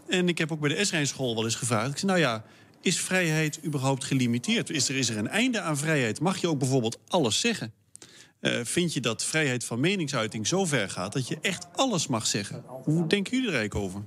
[0.08, 1.92] En ik heb ook bij de Esrein School wel eens gevraagd.
[1.92, 2.44] Ik zei, nou ja,
[2.82, 4.70] is vrijheid überhaupt gelimiteerd?
[4.70, 6.20] Is er, is er een einde aan vrijheid?
[6.20, 7.74] Mag je ook bijvoorbeeld alles zeggen?
[8.44, 12.28] Eh, vind je dat vrijheid van meningsuiting zo ver gaat dat je echt alles mag
[12.28, 12.64] zeggen?
[12.84, 14.04] Hoe denken jullie er eigenlijk over?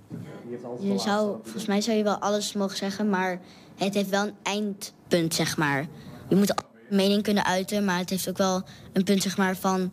[0.81, 3.41] Je zou, volgens mij zou je wel alles mogen zeggen, maar
[3.77, 5.87] het heeft wel een eindpunt, zeg maar.
[6.29, 8.63] Je moet een mening kunnen uiten, maar het heeft ook wel
[8.93, 9.93] een punt, zeg maar, van...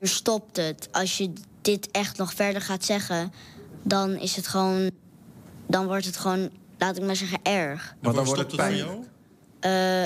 [0.00, 0.88] Je stopt het.
[0.92, 3.32] Als je dit echt nog verder gaat zeggen,
[3.82, 4.90] dan is het gewoon...
[5.66, 7.94] Dan wordt het gewoon laat ik maar zeggen, erg.
[8.00, 9.04] Maar dan wordt stopt het jou?
[9.60, 10.04] Eh,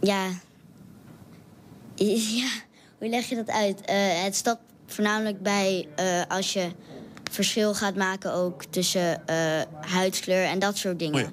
[0.00, 0.28] ja.
[1.94, 2.48] Ja,
[3.00, 3.80] hoe leg je dat uit?
[3.80, 6.70] Eh, het staat voornamelijk bij eh, als je
[7.30, 11.24] verschil gaat maken ook tussen eh, huidskleur en dat soort dingen.
[11.24, 11.32] Oh ja.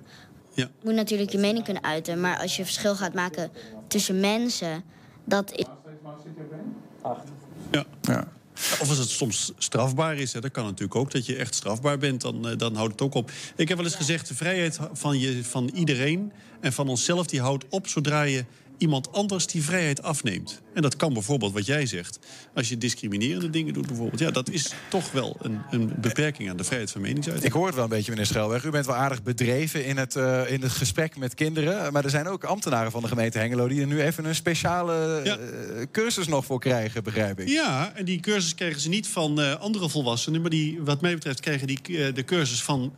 [0.54, 0.64] Ja.
[0.64, 3.52] Je moet natuurlijk je mening kunnen uiten, maar als je verschil gaat maken
[3.88, 4.84] tussen mensen,
[5.24, 5.66] dat is.
[7.72, 7.86] Ja.
[8.02, 8.28] Ja.
[8.54, 11.12] Of als het soms strafbaar is, hè, dat kan natuurlijk ook.
[11.12, 13.32] Dat je echt strafbaar bent, dan, eh, dan houdt het ook op.
[13.56, 17.28] Ik heb wel eens gezegd, de vrijheid van, je, van iedereen en van onszelf...
[17.28, 18.46] die houdt op zodra je
[18.78, 20.62] iemand anders die vrijheid afneemt.
[20.78, 22.20] En dat kan bijvoorbeeld, wat jij zegt...
[22.54, 24.20] als je discriminerende dingen doet bijvoorbeeld...
[24.20, 27.48] ja, dat is toch wel een, een beperking aan de vrijheid van meningsuiting.
[27.48, 28.64] Ik hoor het wel een beetje, meneer Schelweg.
[28.64, 31.94] U bent wel aardig bedreven in het, eh, in het gesprek met kinderen.
[31.94, 33.68] Maar er zijn ook ambtenaren van de gemeente Hengelo...
[33.68, 35.38] die er nu even een speciale Ja.
[35.38, 37.48] eh, cursus nog voor krijgen, begrijp ik.
[37.48, 40.42] Ja, en die cursus krijgen ze niet van eh, andere volwassenen...
[40.42, 41.82] maar die, wat mij betreft krijgen die
[42.14, 42.94] de cursus van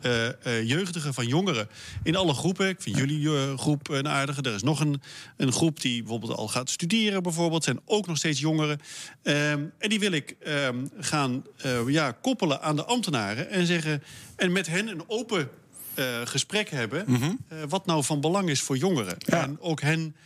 [0.64, 1.68] jeugdigen, van jongeren...
[2.02, 2.68] in alle groepen.
[2.68, 4.42] Ik vind jullie groep een aardige.
[4.42, 5.02] Er is nog een,
[5.36, 7.68] een groep die bijvoorbeeld al gaat studeren bijvoorbeeld.
[7.70, 8.80] Zijn ook nog steeds jongeren.
[9.22, 13.50] Ehm, en die wil ik ehm, gaan eh, ja, koppelen aan de ambtenaren...
[13.50, 14.02] en, zeggen,
[14.36, 15.48] en met hen een open
[15.94, 17.04] eh, gesprek hebben...
[17.48, 19.18] eh, wat nou van belang is voor jongeren.
[19.18, 20.16] En ook hen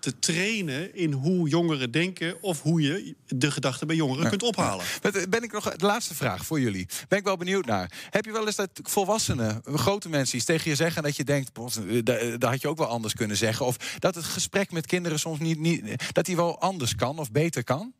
[0.00, 2.42] te trainen in hoe jongeren denken...
[2.42, 4.84] of hoe je de gedachten bij jongeren kunt ophalen.
[5.28, 6.88] Ben ik nog de laatste vraag voor jullie.
[7.08, 7.92] Ben ik wel benieuwd naar.
[8.10, 11.52] Heb je wel eens dat volwassenen, grote mensen, iets tegen je zeggen dat je denkt,
[11.52, 14.72] "Bos, eh, da- dat had je ook wel anders kunnen zeggen, of dat het gesprek
[14.72, 17.92] met kinderen soms niet, niet dat die wel anders kan of beter kan?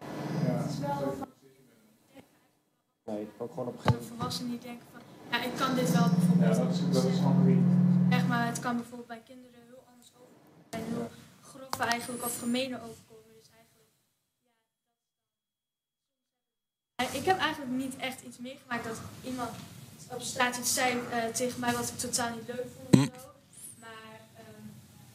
[0.00, 0.06] Is
[3.04, 6.56] Nee, ook gewoon op een volwassenen die denken van, ja, ik kan dit wel bijvoorbeeld.
[8.10, 9.49] Echt, maar het kan bijvoorbeeld bij kinderen.
[10.80, 11.10] En heel
[11.50, 13.32] grof eigenlijk of gemene overkomen.
[13.38, 13.88] Dus eigenlijk,
[16.96, 19.50] ja, dat- ik heb eigenlijk niet echt iets meegemaakt dat iemand
[20.10, 23.28] op straat iets zei eh, tegen mij wat ik totaal niet leuk vond of zo.
[23.80, 24.66] Maar ehm,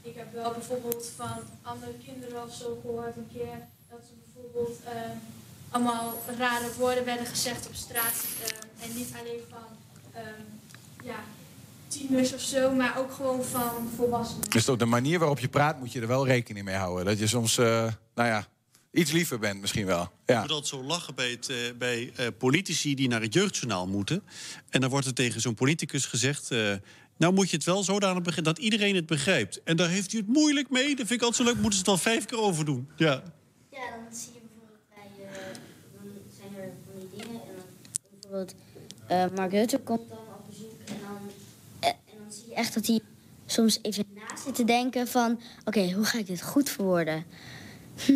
[0.01, 3.57] ik heb wel bijvoorbeeld van andere kinderen of zo gehoord een keer
[3.89, 5.18] dat ze bijvoorbeeld ehm,
[5.70, 8.26] allemaal rare woorden werden gezegd op straat.
[8.43, 9.63] ehm, en niet alleen van
[11.03, 11.20] ja,
[11.98, 14.50] tieners of zo, maar ook gewoon van volwassenen.
[14.50, 17.06] Dus ook de manier waarop je praat moet je er wel rekening mee houden.
[17.06, 17.66] Dat je soms, eh,
[18.16, 18.48] nou ja,
[18.91, 20.02] iets liever bent misschien wel.
[20.04, 20.41] Ik Ja.
[20.41, 24.24] moet altijd zo lachen bij, het, eh, bij eh, politici die naar het jeugdjournaal moeten.
[24.70, 26.52] En dan wordt er tegen zo'n politicus gezegd...
[26.52, 26.74] eh,
[27.18, 29.64] nou moet je het wel zodanig begrijpen dat iedereen het begrijpt.
[29.64, 30.88] En daar heeft u het moeilijk mee.
[30.88, 31.62] Dat vind ik altijd zo leuk.
[31.62, 32.89] Moeten ze het wel vijf keer over doen.
[32.96, 33.24] Ja.
[33.72, 35.54] Ja, dan zie je bijvoorbeeld bij, eh,
[35.93, 37.66] dan zijn er van die dingen en dan
[38.12, 38.56] bijvoorbeeld
[39.08, 41.18] eh, Mark Rutte komt dan op bezoek en dan,
[41.80, 42.99] eh, en dan zie je echt dat hij
[43.45, 47.26] soms even na zit te denken van, oké, hoe ga ik dit goed verwoorden?
[48.06, 48.14] Hm.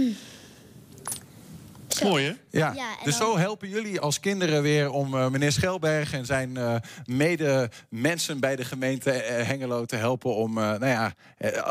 [1.87, 2.07] Zo.
[2.09, 2.59] Mooi, hè?
[2.59, 2.73] Ja,
[3.03, 6.75] dus dan- zo helpen jullie als kinderen weer om eh, meneer Schelberg en zijn eh,
[7.05, 11.13] mede-mensen bij de gemeente eh, Hengelo te helpen om, eh, nou ja,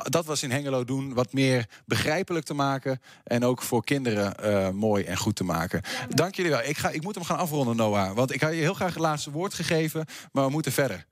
[0.02, 4.70] dat was in Hengelo doen, wat meer begrijpelijk te maken en ook voor kinderen eh,
[4.70, 5.82] mooi en goed te maken.
[6.08, 6.62] Dank jullie wel.
[6.62, 9.02] Ik, ga, ik moet hem gaan afronden, Noah, want ik had je heel graag het
[9.02, 11.06] laatste woord gegeven, maar we moeten verder.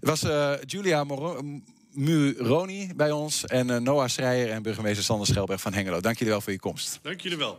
[0.00, 1.42] Het was eh, Julia Moro-
[1.92, 6.00] Muroni bij ons en eh, Noah Schreier en burgemeester Sander Schelberg van Hengelo.
[6.00, 6.98] Dank jullie wel voor je komst.
[7.02, 7.58] Dank jullie wel.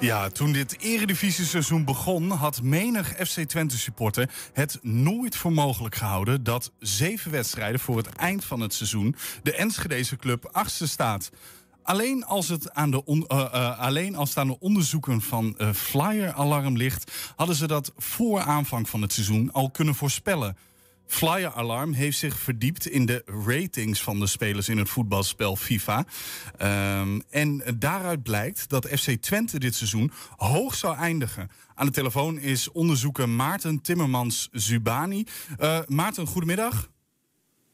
[0.00, 6.70] Ja, toen dit eredivisie-seizoen begon, had menig FC Twente-supporter het nooit voor mogelijk gehouden dat
[6.78, 11.30] zeven wedstrijden voor het eind van het seizoen de Enschedeze club achtste staat.
[11.82, 15.54] Alleen als, het aan de on- eh, eh, alleen als het aan de onderzoeken van
[15.58, 20.56] eh, Flyer Alarm ligt, hadden ze dat voor aanvang van het seizoen al kunnen voorspellen.
[21.08, 26.04] Flyer Alarm heeft zich verdiept in de ratings van de spelers in het voetbalspel FIFA.
[26.56, 31.48] Ehm, en daaruit blijkt dat FC Twente dit seizoen hoog zou eindigen.
[31.74, 35.24] Aan de telefoon is onderzoeker Maarten Timmermans Zubani.
[35.58, 36.90] Eh, Maarten, goedemiddag.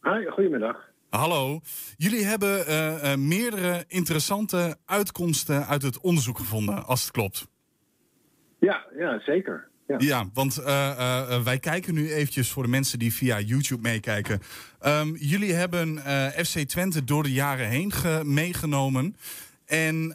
[0.03, 0.93] Hi, goedemiddag.
[1.11, 1.61] Hallo.
[1.97, 7.49] Jullie hebben eh, eh, meerdere interessante uitkomsten uit het onderzoek gevonden, als het klopt.
[8.59, 9.68] Ja, ja zeker.
[9.99, 10.28] Ja.
[10.32, 14.43] Want eh, eh, eh, wij kijken nu eventjes voor de mensen die via YouTube meekijken.
[14.80, 15.99] Ehm, jullie hebben
[16.47, 19.16] FC Twente door de jaren heen ge- meegenomen.
[19.66, 20.14] En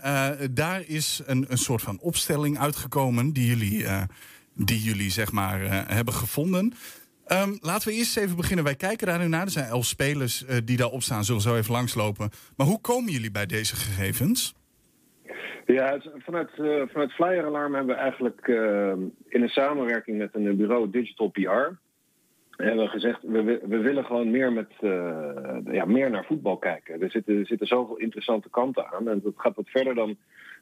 [0.51, 3.86] daar is een, een soort van opstelling uitgekomen die jullie,
[4.55, 6.74] die jullie zeg maar hebben gevonden.
[7.26, 8.65] Ehm, laten we eerst even beginnen.
[8.65, 9.45] Wij kijken daar nu naar.
[9.45, 11.26] Er zijn elf spelers die daarop staan.
[11.26, 12.30] Zullen zo even langslopen.
[12.55, 14.53] Maar hoe komen jullie bij deze gegevens?
[15.74, 18.91] Ja, het- vanuit, eh, vanuit Flyer Alarm hebben we eigenlijk eh,
[19.28, 21.70] in een samenwerking met een bureau Digital PR...
[22.55, 27.01] hebben we gezegd, we, we willen gewoon meer, met, eh, ja, meer naar voetbal kijken.
[27.01, 29.07] Er zitten, er zitten zoveel interessante kanten aan.
[29.07, 30.17] En dat gaat wat verder dan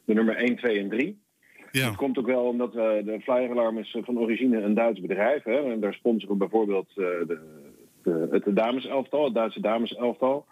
[0.06, 1.20] de nummer 1, 2 en 3.
[1.72, 1.86] Ja.
[1.86, 5.44] Dat komt ook wel omdat de Flyer Alarm is van origine een Duits bedrijf.
[5.44, 7.40] Hè, en daar sponsoren we bijvoorbeeld de,
[8.04, 10.46] de, het dameselftal, het Duitse dameselftal.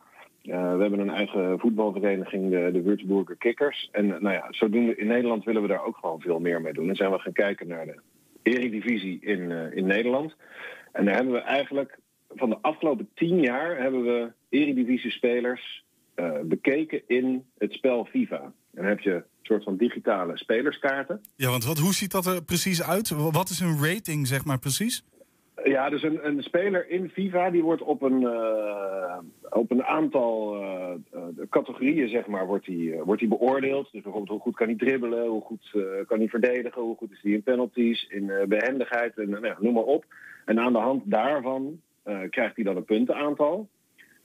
[0.47, 3.89] Uh, we hebben een eigen voetbalvereniging, de, de Würzburger Kickers.
[3.91, 6.89] En nou ja, zodoende in Nederland willen we daar ook gewoon veel meer mee doen.
[6.89, 7.99] En zijn we gaan kijken naar de
[8.43, 10.35] eredivisie in, in Nederland.
[10.91, 15.83] En daar hebben we eigenlijk van de afgelopen tien jaar hebben we eredivisie-spelers
[16.43, 18.41] bekeken in het spel FIFA.
[18.41, 21.21] En dan heb je een soort van digitale spelerskaarten.
[21.35, 23.09] Ja, want wat, hoe ziet dat er precies uit?
[23.09, 25.03] Wat is een rating, zeg maar precies?
[25.67, 29.17] Ja, dus een, een speler in FIFA die wordt op een, uh,
[29.49, 30.91] op een aantal uh,
[31.49, 33.91] categorieën zeg maar, wordt die, wordt die beoordeeld.
[33.91, 35.71] Dus bijvoorbeeld hoe goed kan hij dribbelen, hoe goed
[36.07, 39.83] kan hij verdedigen, hoe goed is hij in penalties, in behendigheid en nou, noem maar
[39.83, 40.05] op.
[40.45, 41.81] En aan de hand daarvan
[42.29, 43.69] krijgt hij dan een puntenaantal.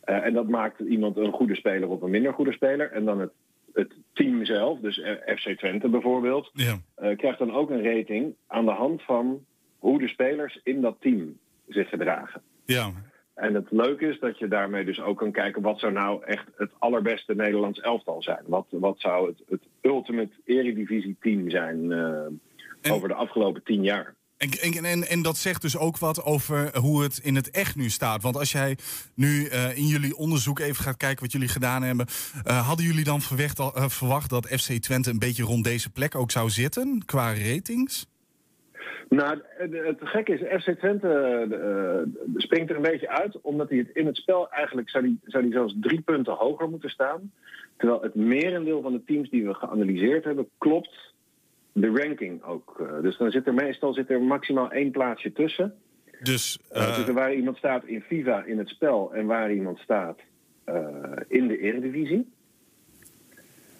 [0.05, 2.93] En dat maakt iemand een goede speler of een minder goede speler.
[2.93, 3.33] En dan het,
[3.73, 6.79] het team zelf, dus FC Twente bijvoorbeeld, ja.
[7.15, 9.45] krijgt dan ook een rating aan de hand van
[9.81, 12.43] hoe de spelers in dat team zich gedragen.
[12.65, 12.93] Ja.
[13.35, 16.47] En het leuke is dat je daarmee dus ook kan kijken wat zou nou echt
[16.57, 18.43] het allerbeste Nederlands elftal zijn.
[18.47, 24.15] Wat, wat zou het, het ultimate eredivisie team zijn uh, over de afgelopen tien jaar.
[24.37, 27.91] En, en, en dat zegt dus ook wat over hoe het in het echt nu
[27.91, 28.23] staat.
[28.23, 28.79] Want als jij
[29.15, 32.07] nu uh, in jullie onderzoek even gaat kijken wat jullie gedaan hebben.
[32.47, 36.31] Uh, hadden jullie dan verwacht, verwacht dat FC Twente een beetje rond deze plek ook
[36.31, 38.07] zou zitten qua ratings?
[39.09, 44.07] Nou, het gekke is, FC Twente springt er een beetje uit, omdat hij het in
[44.07, 47.33] het spel eigenlijk zou die, zou die zelfs drie punten hoger moeten staan.
[47.77, 51.15] Terwijl het merendeel van de teams die we geanalyseerd hebben, klopt
[51.73, 52.77] de ranking ook.
[52.81, 55.75] Uh, dus dan zit er meestal zit er maximaal één plaatsje tussen.
[56.21, 60.19] Dus, uh, dus waar iemand staat in FIFA in het spel en waar iemand staat
[61.29, 62.29] in de Eredivisie.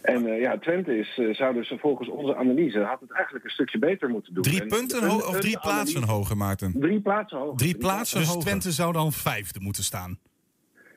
[0.03, 4.09] En ja, Twente is, zou dus volgens onze analyse had het eigenlijk een stukje beter
[4.09, 4.43] moeten doen.
[4.43, 6.75] Drie punten en, of drie plaatsen analyse, hoger, Maarten?
[6.81, 7.57] Drie plaatsen hoger.
[7.57, 8.43] Drie plaatsen dus hoger.
[8.43, 10.19] Twente zou dan vijfde moeten staan.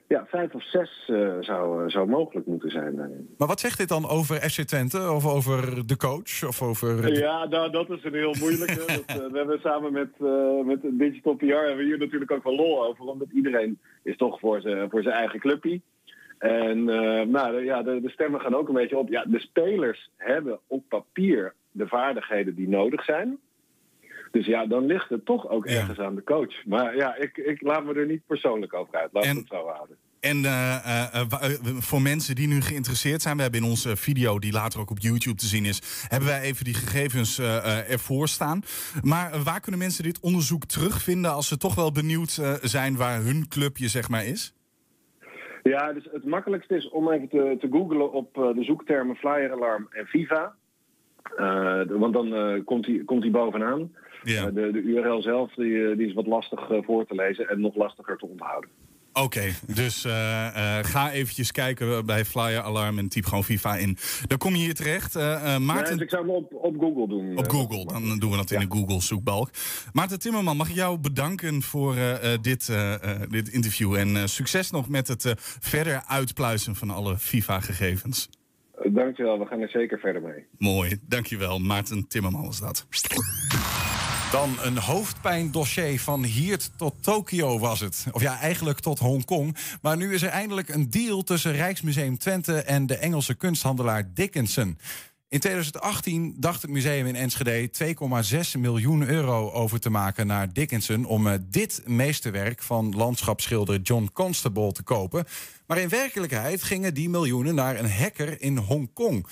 [0.07, 2.95] Ja, vijf of zes uh, zou, zou mogelijk moeten zijn.
[3.37, 5.11] Maar wat zegt dit dan over FC Twente?
[5.11, 6.47] Of over de coach?
[6.47, 7.11] Of over de...
[7.11, 8.75] Ja, nou, dat is een heel moeilijke.
[8.85, 12.43] dat, uh, we hebben samen met, uh, met Digital PR hebben we hier natuurlijk ook
[12.43, 13.05] wel lol over.
[13.05, 15.81] Omdat iedereen is toch voor zijn voor zijn eigen clubje.
[16.43, 16.83] En
[17.31, 19.09] nou, ja, de, de stemmen gaan ook een beetje op.
[19.09, 23.37] Ja, de spelers hebben op papier de vaardigheden die nodig zijn.
[24.31, 25.79] Dus ja, dan ligt het toch ook ja.
[25.79, 26.65] ergens aan de coach.
[26.65, 29.09] Maar ja, ik, ik laat me er niet persoonlijk over uit.
[29.11, 29.97] Laat en, het zo houden.
[30.19, 31.21] En uh, uh,
[31.79, 34.99] voor mensen die nu geïnteresseerd zijn, we hebben in onze video, die later ook op
[34.99, 38.61] YouTube te zien is, hebben wij even die gegevens ervoor staan.
[39.01, 43.47] Maar waar kunnen mensen dit onderzoek terugvinden als ze toch wel benieuwd zijn waar hun
[43.47, 44.53] clubje zeg maar is?
[45.63, 49.87] Ja, dus het makkelijkste is om even te, te googlen op de zoektermen Flyer Alarm
[49.89, 50.55] en FIFA.
[51.87, 53.91] want dan komt hij komt bovenaan.
[54.23, 54.51] Ja.
[54.51, 58.17] de, de URL zelf die, die is wat lastig voor te lezen en nog lastiger
[58.17, 58.69] te onthouden.
[59.15, 63.75] Oké, okay, dus uh, uh, ga eventjes kijken bij Flyer Alarm en typ gewoon FIFA
[63.75, 63.97] in.
[64.27, 65.15] Dan kom je hier terecht.
[65.15, 65.23] Uh,
[65.57, 65.65] Maarten...
[65.67, 67.37] Nee, dus ik zou hem op, op Google doen.
[67.37, 68.65] Op Google, dan doen we dat in ja.
[68.65, 69.49] de Google-zoekbalk.
[69.91, 71.95] Maarten Timmerman, mag ik jou bedanken voor
[72.41, 72.71] dit,
[73.29, 73.95] dit interview.
[73.95, 78.29] En succes nog met het verder uitpluizen van alle FIFA-gegevens.
[78.83, 80.45] Dankjewel, we gaan er zeker verder mee.
[80.57, 81.59] Mooi, dankjewel.
[81.59, 82.87] Maarten Timmerman was dat.
[84.33, 88.05] Dan een hoofdpijndossier van hier tot Tokio was het.
[88.11, 89.57] Of ja, eigenlijk tot Hongkong.
[89.81, 94.77] Maar nu is er eindelijk een deal tussen Rijksmuseum Twente en de Engelse kunsthandelaar Dickinson.
[95.29, 97.69] In 2018 dacht het museum in Enschede
[98.55, 104.71] 2,6 miljoen euro over te maken naar Dickinson om dit meesterwerk van landschapsschilder John Constable
[104.71, 105.25] te kopen.
[105.67, 109.27] Maar in werkelijkheid gingen die miljoenen naar een hacker in Hongkong.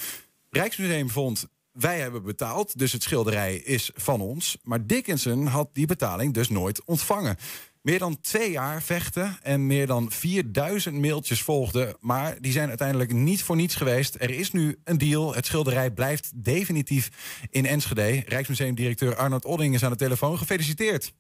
[0.49, 4.57] Rijksmuseum vond wij hebben betaald, dus het schilderij is van ons.
[4.63, 7.37] Maar Dickinson had die betaling dus nooit ontvangen.
[7.81, 11.95] Meer dan twee jaar vechten en meer dan 4000 mailtjes volgden.
[11.99, 14.15] Maar die zijn uiteindelijk niet voor niets geweest.
[14.15, 15.35] Er is nu een deal.
[15.35, 17.09] Het schilderij blijft definitief
[17.49, 18.23] in Enschede.
[18.25, 20.37] Rijksmuseumdirecteur Arnold Odding is aan de telefoon.
[20.37, 21.13] Gefeliciteerd.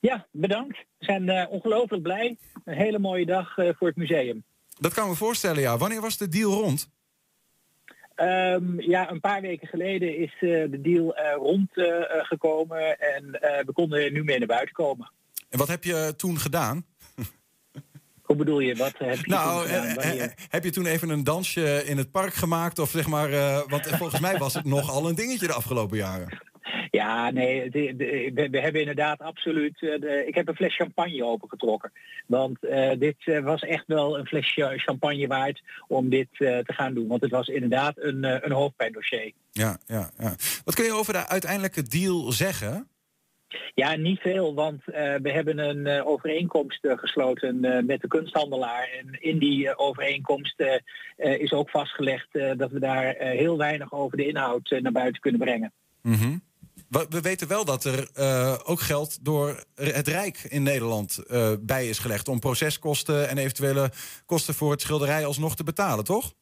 [0.00, 0.76] Ja, bedankt.
[0.98, 2.36] We zijn uh, ongelooflijk blij.
[2.64, 4.44] Een hele mooie dag uh, voor het museum.
[4.80, 5.78] Dat kan me voorstellen, ja.
[5.78, 6.90] Wanneer was de deal rond?
[8.16, 13.30] Um, ja, een paar weken geleden is uh, de deal uh, rondgekomen uh, en
[13.66, 15.12] we konden er nu mee naar buiten komen.
[15.48, 16.84] En wat heb je toen gedaan?
[18.22, 18.76] Hoe bedoel je?
[18.76, 19.68] Wat heb je nou,
[20.48, 22.78] heb je toen even een dansje in het park gemaakt?
[22.78, 23.30] Of zeg maar,
[23.68, 26.51] want volgens mij was het nogal een dingetje de afgelopen jaren.
[26.90, 29.82] Ja, nee, de, de, we, we hebben inderdaad absoluut...
[29.82, 31.92] eh, de, ik heb een fles champagne opengetrokken.
[32.26, 36.62] Want eh, dit eh, was echt wel een fles cha- champagne waard om dit te
[36.66, 37.08] gaan doen.
[37.08, 39.32] Want het was inderdaad een, een hoofdpijndossier.
[39.50, 40.34] Ja, ja, ja.
[40.64, 42.88] Wat kun je over de uiteindelijke deal zeggen?
[43.74, 48.88] Ja, niet veel, want we hebben een overeenkomst gesloten met de kunsthandelaar.
[48.98, 50.62] En in die overeenkomst
[51.16, 55.72] is ook vastgelegd dat we daar heel weinig over de inhoud naar buiten kunnen brengen.
[56.02, 56.36] Mhm.
[56.92, 61.88] We weten wel dat er eh, ook geld door het Rijk in Nederland eh, bij
[61.88, 63.92] is gelegd om proceskosten en eventuele
[64.26, 66.32] kosten voor het schilderij alsnog te betalen, toch?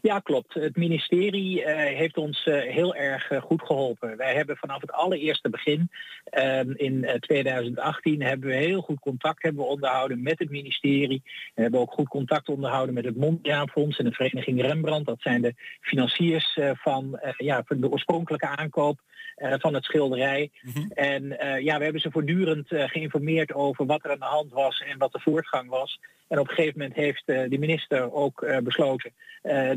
[0.00, 0.54] Ja, klopt.
[0.54, 4.16] Het ministerie eh, heeft ons eh, heel erg eh, goed geholpen.
[4.16, 5.90] Wij hebben vanaf het allereerste begin
[6.24, 11.22] ehm, in eh, 2018 hebben we heel goed contact hebben we onderhouden met het ministerie.
[11.54, 15.06] We hebben ook goed contact onderhouden met het Mondriaanfonds en de Vereniging Rembrandt.
[15.06, 19.00] Dat zijn de financiers van, ja, van de oorspronkelijke aankoop
[19.40, 20.50] van het schilderij.
[20.94, 24.82] En eh, ja, we hebben ze voortdurend geïnformeerd over wat er aan de hand was
[24.86, 26.00] en wat de voortgang was.
[26.28, 29.12] En op een gegeven moment heeft de minister ook besloten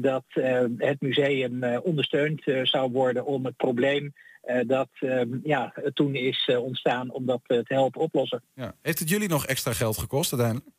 [0.04, 4.14] dat eh, het museum eh, ondersteund eh, zou worden om het probleem
[4.66, 8.42] dat eh, ja, toen is ontstaan om dat te helpen oplossen.
[8.54, 8.74] Ja.
[8.82, 10.70] Heeft het jullie nog extra geld gekost uiteindelijk?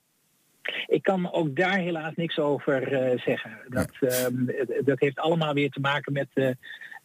[0.87, 2.89] Ik kan ook daar helaas niks over
[3.25, 3.59] zeggen.
[3.69, 4.47] Dat, ehm,
[4.85, 6.57] dat heeft allemaal weer te maken met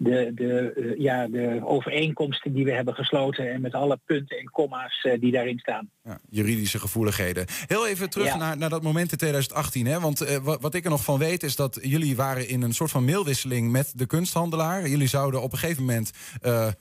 [0.01, 4.49] de, de, eh, ja, de overeenkomsten die we hebben gesloten en met alle punten en
[4.49, 5.89] comma's eh, die daarin staan.
[6.03, 7.45] Ja, juridische gevoeligheden.
[7.67, 8.37] Heel even terug Ja.
[8.37, 9.85] naar, naar dat moment in 2018.
[9.85, 9.99] Hè?
[9.99, 12.73] Want eh, wat, wat ik er nog van weet is dat jullie waren in een
[12.73, 14.87] soort van mailwisseling met de kunsthandelaar.
[14.87, 16.11] Jullie zouden op een gegeven moment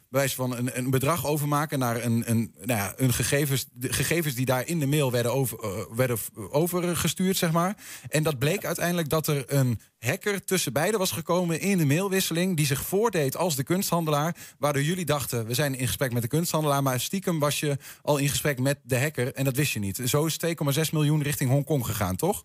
[0.08, 4.34] wijze van een, een bedrag overmaken naar een, een, nou ja, een gegevens, de gegevens
[4.34, 5.58] die daar in de mail werden, over,
[5.96, 6.18] werden
[6.50, 7.76] overgestuurd, zeg maar.
[8.08, 12.56] En dat bleek uiteindelijk dat er een hacker tussen beiden was gekomen in de mailwisseling.
[12.56, 12.80] die zich
[13.12, 14.36] voordeed als de kunsthandelaar.
[14.58, 16.82] Waardoor jullie dachten, we zijn in gesprek met de kunsthandelaar.
[16.82, 19.96] maar stiekem was je al in gesprek met de hacker en dat wist je niet.
[19.96, 22.44] Zo is 2,6 miljoen richting Hongkong gegaan, toch?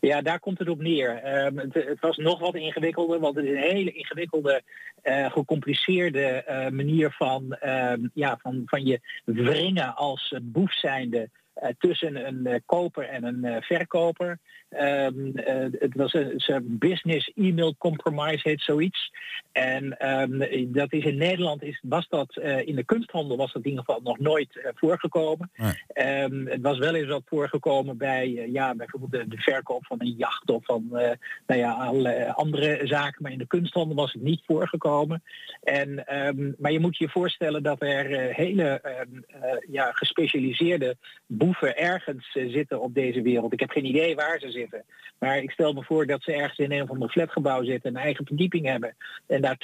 [0.00, 1.16] Ja, daar komt het op neer.
[1.16, 4.62] Ehm, het, was nog wat ingewikkelder, want het is een hele ingewikkelde,
[5.02, 11.68] eh, gecompliceerde eh, manier van, ehm, ja, van, van je wringen als boef zijnde eh,
[11.78, 14.38] tussen een koper en een verkoper.
[14.74, 19.12] Ehm, eh, het was een, business e-mail compromise, heet zoiets.
[19.52, 23.62] En ehm, dat is in Nederland, is, was dat eh, in de kunsthandel was dat
[23.62, 25.50] in ieder geval nog nooit eh, voorgekomen.
[25.86, 30.14] Ehm, het was wel eens wat voorgekomen bij ja, bijvoorbeeld de, de verkoop van een
[30.16, 30.86] jacht of van
[31.46, 33.22] nou ja, allerlei andere zaken.
[33.22, 35.22] Maar in de kunsthandel was het niet voorgekomen.
[35.62, 36.04] En,
[36.58, 38.80] maar je moet je voorstellen dat er hele
[39.70, 40.96] ja, gespecialiseerde
[41.26, 43.52] boeven ergens zitten op deze wereld.
[43.52, 44.63] Ik heb geen idee waar ze zitten.
[45.18, 48.02] Maar ik stel me voor dat ze ergens in een of ander flatgebouw zitten, een
[48.02, 48.96] eigen verdieping hebben.
[49.26, 49.56] En daar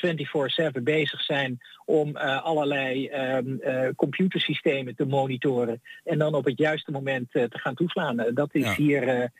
[0.74, 5.82] 24-7 bezig zijn om eh, allerlei ehm, eh, computersystemen te monitoren.
[6.04, 8.26] En dan op het juiste moment eh, te gaan toeslaan.
[8.34, 8.74] Dat is Ja.
[8.74, 9.30] hier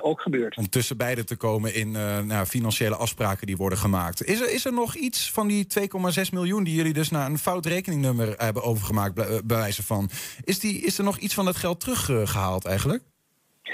[0.00, 0.56] ook gebeurd.
[0.56, 1.90] Om tussen beiden te komen in
[2.26, 4.24] nou, financiële afspraken die worden gemaakt.
[4.24, 7.38] Is er, is er nog iets van die 2,6 miljoen die jullie dus naar een
[7.38, 10.10] fout rekeningnummer hebben overgemaakt, bij wijze van?
[10.44, 13.02] Is, die, is er nog iets van dat geld teruggehaald eigenlijk?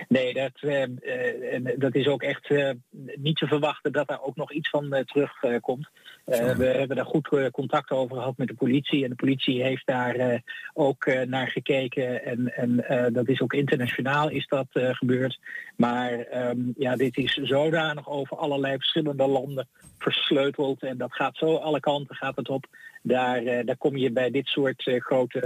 [0.08, 2.70] Nee, dat, eh, eh, dat is ook echt eh,
[3.14, 5.88] niet te verwachten dat daar ook nog iets van terugkomt.
[6.24, 9.04] We hebben daar goed contact over gehad met de politie.
[9.04, 10.42] En de politie heeft daar
[10.74, 12.24] ook naar gekeken.
[12.24, 15.38] En, en dat is ook internationaal is dat gebeurd.
[15.76, 19.68] Maar ehm, ja, dit is zodanig over allerlei verschillende landen
[19.98, 20.82] versleuteld.
[20.82, 22.66] En dat gaat zo alle kanten gaat het op.
[23.02, 25.40] Daar, eh, daar kom je bij dit soort eh, grote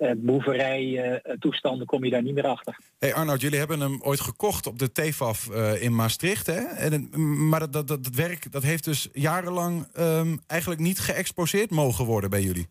[0.00, 2.76] eh boeverij-toestanden kom je daar niet meer achter.
[2.98, 5.50] Hey Arnoud, jullie hebben hem ooit gekocht op de TFAF
[5.80, 6.46] in Maastricht.
[6.46, 6.60] Hè?
[6.60, 7.08] En,
[7.48, 12.30] maar dat, dat, dat, werk dat heeft dus jarenlang ehm, eigenlijk niet geëxposeerd mogen worden
[12.30, 12.68] bij jullie.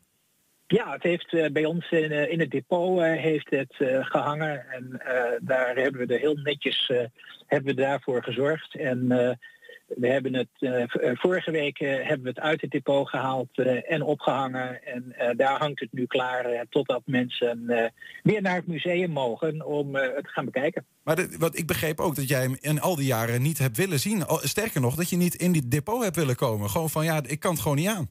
[0.67, 4.69] Ja, het heeft bij ons in, in het depot heeft het eh, gehangen.
[4.69, 5.01] En
[5.41, 6.91] daar hebben we er heel netjes
[7.47, 8.75] hebben we daarvoor gezorgd.
[8.75, 9.07] En
[9.87, 13.49] we hebben het eh, eh, vorige week eh, hebben we het uit het depot gehaald
[13.57, 14.83] eh, en opgehangen.
[14.85, 17.65] En daar hangt het nu klaar totdat mensen
[18.23, 20.85] weer naar het museum mogen om het te gaan bekijken.
[21.03, 23.77] Maar de- wat ik begreep ook dat jij hem in al die jaren niet hebt
[23.77, 24.23] willen zien.
[24.27, 26.69] Sterker nog, dat je niet in die depot hebt willen komen.
[26.69, 28.09] Gewoon van ja, ik kan het gewoon niet aan.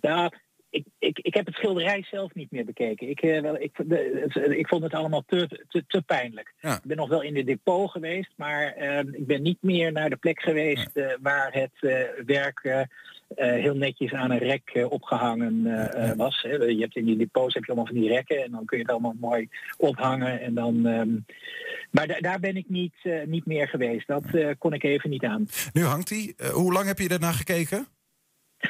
[0.00, 0.32] Nou,
[0.72, 3.08] ik, ik, ik heb het schilderij zelf niet meer bekeken.
[3.08, 6.54] Ik, eh, wel, ik, de, ik vond het allemaal te, te, te pijnlijk.
[6.60, 6.74] Ja.
[6.74, 10.10] Ik ben nog wel in de depot geweest, maar eh, ik ben niet meer naar
[10.10, 12.86] de plek geweest eh, waar het eh, werk
[13.36, 16.42] heel netjes aan een rek eh, opgehangen eh, eh, was.
[16.42, 16.50] Hè.
[16.54, 18.82] Je hebt in die depots heb je allemaal van die rekken en dan kun je
[18.82, 20.40] het allemaal mooi ophangen.
[20.40, 21.08] En dan, ehm,
[21.90, 22.94] maar da- daar ben ik niet,
[23.26, 24.06] niet meer geweest.
[24.06, 24.24] Dat
[24.58, 25.48] kon ik even niet aan.
[25.72, 26.34] Nu hangt hij.
[26.52, 27.86] Hoe lang heb je ernaar gekeken?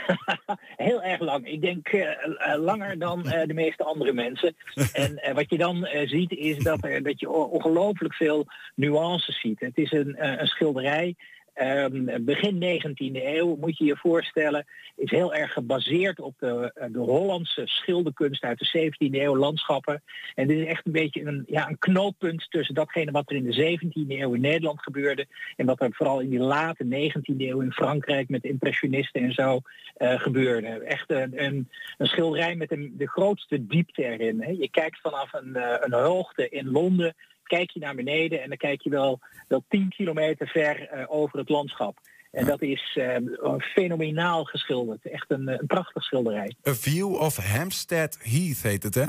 [0.76, 1.46] Heel erg lang.
[1.46, 4.56] Ik denk eh, eh, langer dan eh, de meeste andere mensen.
[4.92, 9.60] En wat je dan ziet is dat, er, dat je ongelooflijk veel nuances ziet.
[9.60, 11.16] Het is een, een schilderij.
[11.54, 16.86] Ehm, begin 19e eeuw, moet je je voorstellen, is heel erg gebaseerd op de, eh,
[16.92, 20.02] de Hollandse schilderkunst uit de 17e eeuw, landschappen.
[20.34, 23.44] En dit is echt een beetje een, ja, een knooppunt tussen datgene wat er in
[23.44, 25.26] de 17e eeuw in Nederland gebeurde
[25.56, 29.60] en wat er vooral in die late 19e eeuw in Frankrijk met impressionisten en zo
[29.96, 30.68] eh, gebeurde.
[30.68, 34.42] Echt een, een, schilderij met een, de grootste diepte erin.
[34.42, 34.50] Hè.
[34.50, 37.14] Je kijkt vanaf een, eh, een hoogte in Londen,
[37.56, 41.38] kijk je naar beneden en dan kijk je wel, wel 10 kilometer ver eh, over
[41.38, 41.98] het landschap.
[42.30, 43.16] En dat is eh,
[43.58, 45.04] fenomenaal geschilderd.
[45.10, 46.54] Echt een, een prachtig schilderij.
[46.68, 49.06] A View of Hampstead Heath heet het, hè?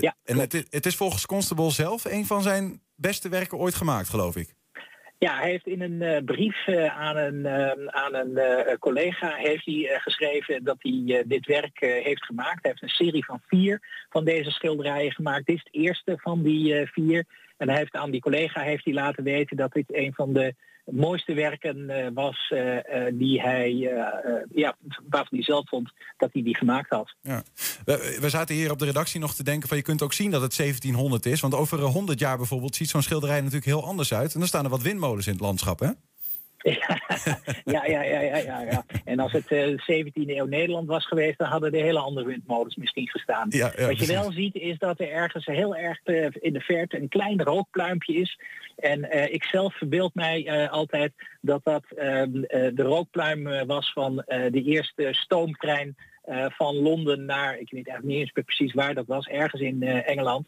[0.00, 3.74] Ja, en het, is- het is volgens Constable zelf een van zijn beste werken ooit
[3.74, 4.56] gemaakt, geloof ik.
[5.18, 9.34] Ja, hij heeft in een eh, brief eh, aan een, eh, aan een eh, collega
[9.34, 12.58] heeft hij, eh, geschreven dat hij eh, dit werk eh, heeft gemaakt.
[12.62, 15.46] Hij heeft een serie van vier van deze schilderijen gemaakt.
[15.46, 17.24] Dit is het eerste van die eh, vier.
[17.58, 20.54] En hij heeft aan die collega heeft hij laten weten dat dit een van de
[20.84, 23.70] mooiste werken eh, was eh, eh, die hij,
[24.54, 24.76] ja,
[25.08, 27.14] waarvan hij zelf vond dat hij die gemaakt had.
[27.20, 27.42] Ja.
[27.84, 30.30] We, we zaten hier op de redactie nog te denken van je kunt ook zien
[30.30, 31.40] dat het 1700 is.
[31.40, 34.32] Want over eh, 100 jaar bijvoorbeeld ziet zo'n schilderij natuurlijk heel anders uit.
[34.32, 35.90] En dan staan er wat windmolens in het landschap, hè?
[37.64, 38.84] Ja, ja, ja, ja, ja, ja.
[39.04, 42.76] En als het eh 17e eeuw Nederland was geweest, dan hadden er hele andere windmolens
[42.76, 43.46] misschien gestaan.
[43.50, 46.60] Ja, ja, Wat je wel ziet is dat er ergens heel erg eh, in de
[46.60, 48.38] verte een klein rookpluimpje is.
[48.76, 53.66] En eh, ik zelf verbeeld mij eh, altijd dat dat ehm, eh, de rookpluim eh,
[53.66, 58.44] was van eh, de eerste stoomtrein eh, van Londen naar, ik weet eigenlijk niet eens
[58.44, 60.46] precies waar dat was, ergens in eh, Engeland.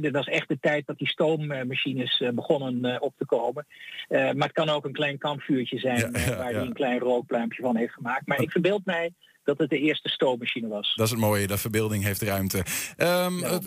[0.00, 3.66] Dat was echt de tijd dat die stoommachines eh, begonnen eh, op te komen.
[4.08, 7.92] Maar het kan ook een klein kampvuurtje zijn waar hij een klein rookpluimpje van heeft
[7.92, 8.26] gemaakt.
[8.26, 9.12] Maar ik verbeeld mij
[9.44, 10.94] dat het de eerste stoommachine was.
[10.94, 12.64] Dat is het mooie, de verbeelding heeft ruimte.
[12.96, 13.60] Ehm, eh, eh,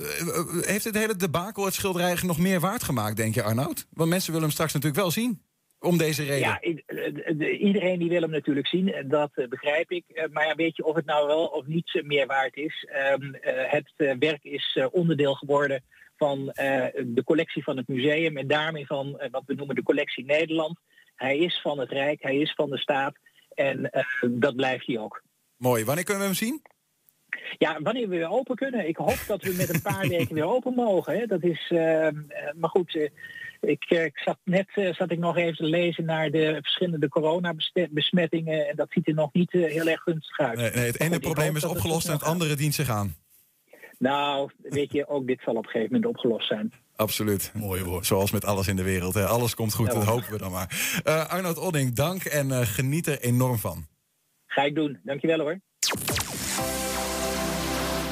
[0.61, 3.85] heeft het hele debakel het schilderij nog meer waard gemaakt, denk je Arnoud?
[3.89, 5.41] Want mensen willen hem straks natuurlijk wel zien.
[5.83, 6.39] Om deze reden.
[6.39, 10.03] Ja, i- eh, de- iedereen die wil hem natuurlijk zien, en dat eh, begrijp ik.
[10.07, 12.87] Eh, Maar ja, weet je of het nou wel of niet eh, meer waard is?
[12.91, 15.83] Ehm, eh, het eh, werk is eh, onderdeel geworden
[16.17, 19.83] van eh, de collectie van het museum en daarmee van eh, wat we noemen de
[19.83, 20.79] collectie Nederland.
[21.15, 23.15] Hij is van het Rijk, hij is van de staat
[23.53, 25.21] en eh, dat blijft hij ook.
[25.57, 25.85] Mooi.
[25.85, 26.61] Wanneer kunnen we hem zien?
[27.57, 28.87] Ja, wanneer we weer open kunnen.
[28.87, 31.17] Ik hoop dat we met een paar weken weer open mogen.
[31.19, 31.25] Hè.
[31.25, 32.15] Dat is, eh, eh,
[32.55, 33.09] maar goed, eh,
[33.61, 38.67] ik, eh, ik zat net zat ik nog even te lezen naar de verschillende coronabesmettingen.
[38.67, 40.57] En dat ziet er nog niet heel erg gunstig uit.
[40.57, 43.15] Nee, nee, het ene goed, probleem is opgelost en het andere dient zich aan.
[43.97, 46.73] Nou, weet je, ook dit zal op een gegeven moment opgelost zijn.
[46.95, 47.51] Absoluut.
[47.53, 48.05] Mooi woord.
[48.05, 49.13] Zoals met alles in de wereld.
[49.13, 49.25] Hè.
[49.25, 51.01] Alles komt goed, Ja, dat hopen we dan maar.
[51.29, 53.85] Arnoud Odding, dank en geniet er enorm van.
[54.47, 54.99] Ga ik doen.
[55.03, 55.59] Dankjewel hoor.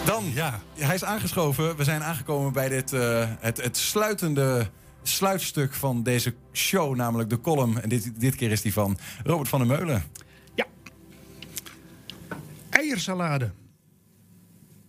[0.05, 0.59] Dan, ja.
[0.73, 1.75] hij is aangeschoven.
[1.77, 4.69] We zijn aangekomen bij dit, eh, het, het sluitende
[5.03, 7.81] sluitstuk van deze show, namelijk de column.
[7.81, 10.03] En dit, dit keer is die van Robert van der Meulen.
[12.69, 13.51] Eiersalade.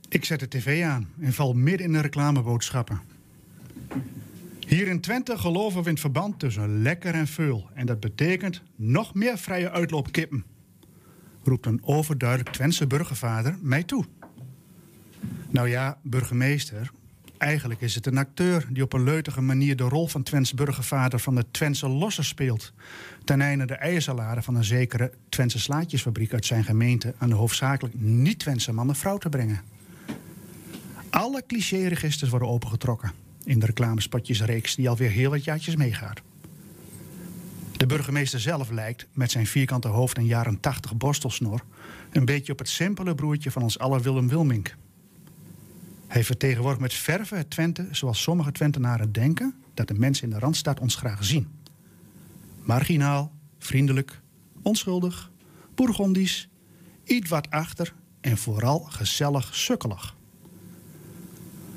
[0.09, 3.01] Ik zet de tv aan en val midden in de reclameboodschappen.
[4.59, 7.69] Hier in Twente geloven we in het verband tussen lekker en veul.
[7.75, 10.45] En dat betekent nog meer vrije uitloop kippen.
[11.43, 14.05] Roept een overduidelijk Twentse burgervader mij toe.
[15.51, 16.91] Nou ja, burgemeester.
[17.39, 21.19] Eigenlijk is het een acteur die op een leutige manier de rol van Twents burgervader
[21.19, 22.73] van de Twentse losser speelt.
[23.25, 27.95] Ten einde de eiersalade van een zekere Twentse slaatjesfabriek uit zijn gemeente aan de hoofdzakelijk
[27.99, 29.61] niet-Twentse man en vrouw te brengen.
[31.11, 33.13] Alle clichéregisters worden opengetrokken
[33.45, 36.21] in de reclamespotjesreeks die alweer heel wat jaartjes meegaat.
[37.77, 41.65] De burgemeester zelf lijkt, met zijn vierkante hoofd en jaren 80 borstelsnor,
[42.11, 44.77] een beetje op het simpele broertje van ons aller Willem Wilmink.
[46.13, 50.39] Hij vertegenwoordigt met verve het Twente zoals sommige Twentenaren denken dat de mensen in de
[50.39, 51.49] Randstad ons graag zien.
[52.63, 54.21] Marginaal, vriendelijk,
[54.63, 55.31] onschuldig,
[55.75, 56.49] bourgondisch,
[57.05, 60.17] iets wat achter en vooral gezellig sukkelig.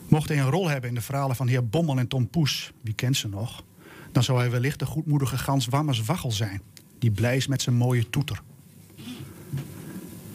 [0.07, 2.93] Mocht hij een rol hebben in de verhalen van heer Bommel en Tom Poes, wie
[2.93, 3.63] kent ze nog,
[4.11, 6.61] dan zou hij wellicht de goedmoedige gans Wammers Waggel zijn,
[6.99, 8.41] die blij is met zijn mooie toeter.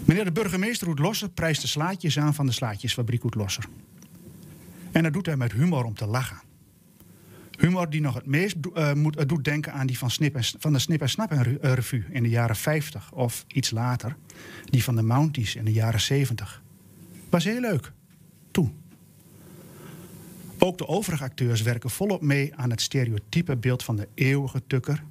[0.05, 3.68] Meneer de burgemeester Oet Losser prijst de slaatjes aan van de slaatjesfabriek Oet Losser.
[4.93, 6.41] En dat doet hij met humor om te lachen.
[7.59, 8.93] Humor die nog het meest eh,
[9.26, 10.11] doet denken aan die van,
[10.59, 14.16] van de Snip en Snap eh, Revue in de jaren 50 of iets later,
[14.64, 16.62] die van de Mounties in de jaren 70.
[17.28, 17.93] Was heel leuk.
[18.51, 18.74] Toen.
[20.59, 25.03] Ook de overige acteurs werken volop mee aan het stereotype beeld van de eeuwige tukker.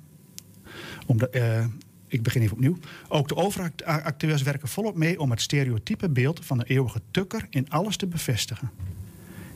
[1.31, 1.65] Eh,
[2.07, 2.77] ik begin even opnieuw.
[3.07, 7.69] Ook de overacteurs werken volop mee om het stereotype beeld van de eeuwige tukker in
[7.69, 8.71] alles te bevestigen.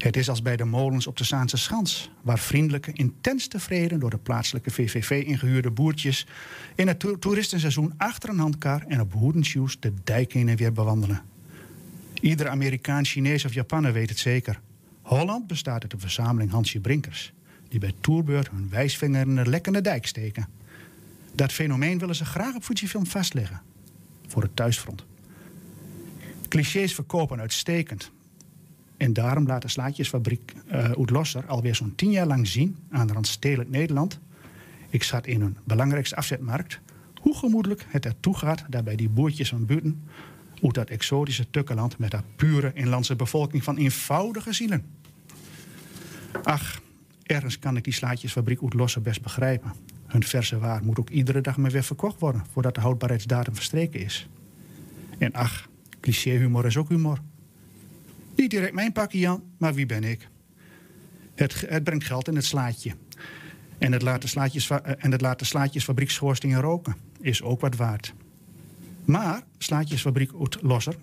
[0.03, 4.09] Het is als bij de molens op de Zaanse Schans, waar vriendelijke, intens tevreden door
[4.09, 6.27] de plaatselijke VVV ingehuurde boertjes
[6.75, 10.73] in het to- toeristenseizoen achter een handkar en op hoedenshoes de dijk heen en weer
[10.73, 11.21] bewandelen.
[12.21, 14.59] Iedere Amerikaan, Chinees of Japaner weet het zeker.
[15.01, 17.33] Holland bestaat uit een verzameling Hansje Brinkers,
[17.67, 20.47] die bij toerbeurt hun wijsvinger in de lekkende dijk steken.
[21.35, 23.61] Dat fenomeen willen ze graag op Fujifilm vastleggen.
[24.27, 25.05] Voor het thuisfront.
[26.47, 28.11] Clichés verkopen uitstekend.
[29.03, 33.13] En daarom laat de slaatjesfabriek uh, Oetlosser alweer zo'n tien jaar lang zien aan de
[33.13, 34.19] randstedelijk Nederland.
[34.89, 36.79] Ik zat in hun belangrijkste afzetmarkt.
[37.21, 40.03] Hoe gemoedelijk het ertoe gaat daar bij die boertjes van buiten.
[40.61, 44.85] Uit dat exotische tukkenland met haar pure inlandse bevolking van eenvoudige zielen.
[46.43, 46.81] Ach,
[47.23, 49.73] ergens kan ik die slaatjesfabriek Oetlosser best begrijpen.
[50.05, 53.99] Hun verse waar moet ook iedere dag maar weer verkocht worden voordat de houdbaarheidsdatum verstreken
[53.99, 54.27] is.
[55.17, 57.19] En ach, clichéhumor is ook humor.
[58.35, 60.27] Niet direct mijn pakje, Jan, maar wie ben ik?
[61.35, 62.95] Het, het brengt geld in het slaatje.
[63.77, 66.95] En het laat de, slaatjes, en het laat de slaatjesfabriek schoorstingen roken.
[67.21, 68.13] Is ook wat waard.
[69.05, 70.95] Maar, slaatjesfabriek uit Losser...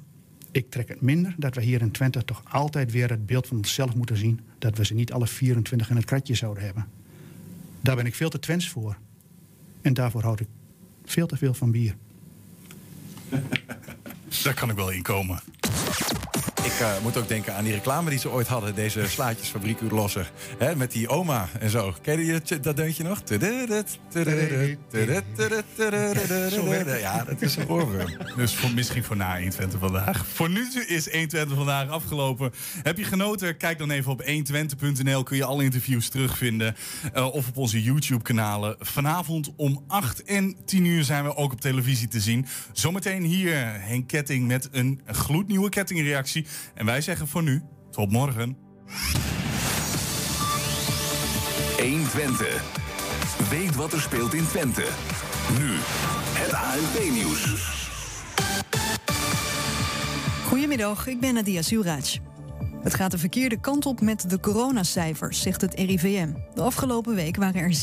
[0.50, 3.56] ik trek het minder dat we hier in Twente toch altijd weer het beeld van
[3.56, 4.40] onszelf moeten zien...
[4.58, 6.86] dat we ze niet alle 24 in het kratje zouden hebben.
[7.80, 8.96] Daar ben ik veel te Twents voor.
[9.82, 10.48] En daarvoor houd ik
[11.04, 11.96] veel te veel van bier.
[14.42, 15.40] Daar kan ik wel in komen.
[16.80, 18.74] Uh, moet ook denken aan die reclame die ze ooit hadden.
[18.74, 20.30] Deze slaatjesfabriek Losser.
[20.58, 21.94] Hè, met die oma en zo.
[22.02, 23.22] Ken je dat deuntje nog?
[27.00, 28.16] Ja, dat is een oorworm.
[28.36, 30.26] Dus voor, misschien voor na 120 vandaag.
[30.26, 32.52] Voor nu is 120 vandaag afgelopen.
[32.82, 33.56] Heb je genoten?
[33.56, 35.22] Kijk dan even op 120.nl.
[35.22, 36.76] Kun je alle interviews terugvinden.
[37.16, 38.76] Uh, of op onze YouTube-kanalen.
[38.78, 42.46] Vanavond om 8 en 10 uur zijn we ook op televisie te zien.
[42.72, 46.46] Zometeen hier Henk Ketting met een gloednieuwe kettingreactie.
[46.74, 48.56] En wij zeggen voor nu, tot morgen.
[51.78, 52.60] 1 Twente.
[53.50, 54.86] Weet wat er speelt in Twente.
[55.58, 55.76] Nu,
[56.38, 57.68] het ANP-nieuws.
[60.46, 62.18] Goedemiddag, ik ben Nadia Suraj.
[62.82, 66.32] Het gaat de verkeerde kant op met de coronacijfers, zegt het RIVM.
[66.54, 67.74] De afgelopen week waren er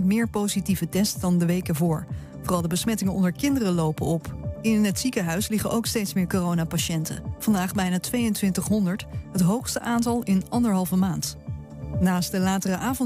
[0.00, 2.06] 16% meer positieve tests dan de weken voor.
[2.42, 4.51] Vooral de besmettingen onder kinderen lopen op.
[4.62, 7.22] In het ziekenhuis liggen ook steeds meer coronapatiënten.
[7.38, 11.36] Vandaag bijna 2200, het hoogste aantal in anderhalve maand.
[12.00, 12.98] Naast de latere avond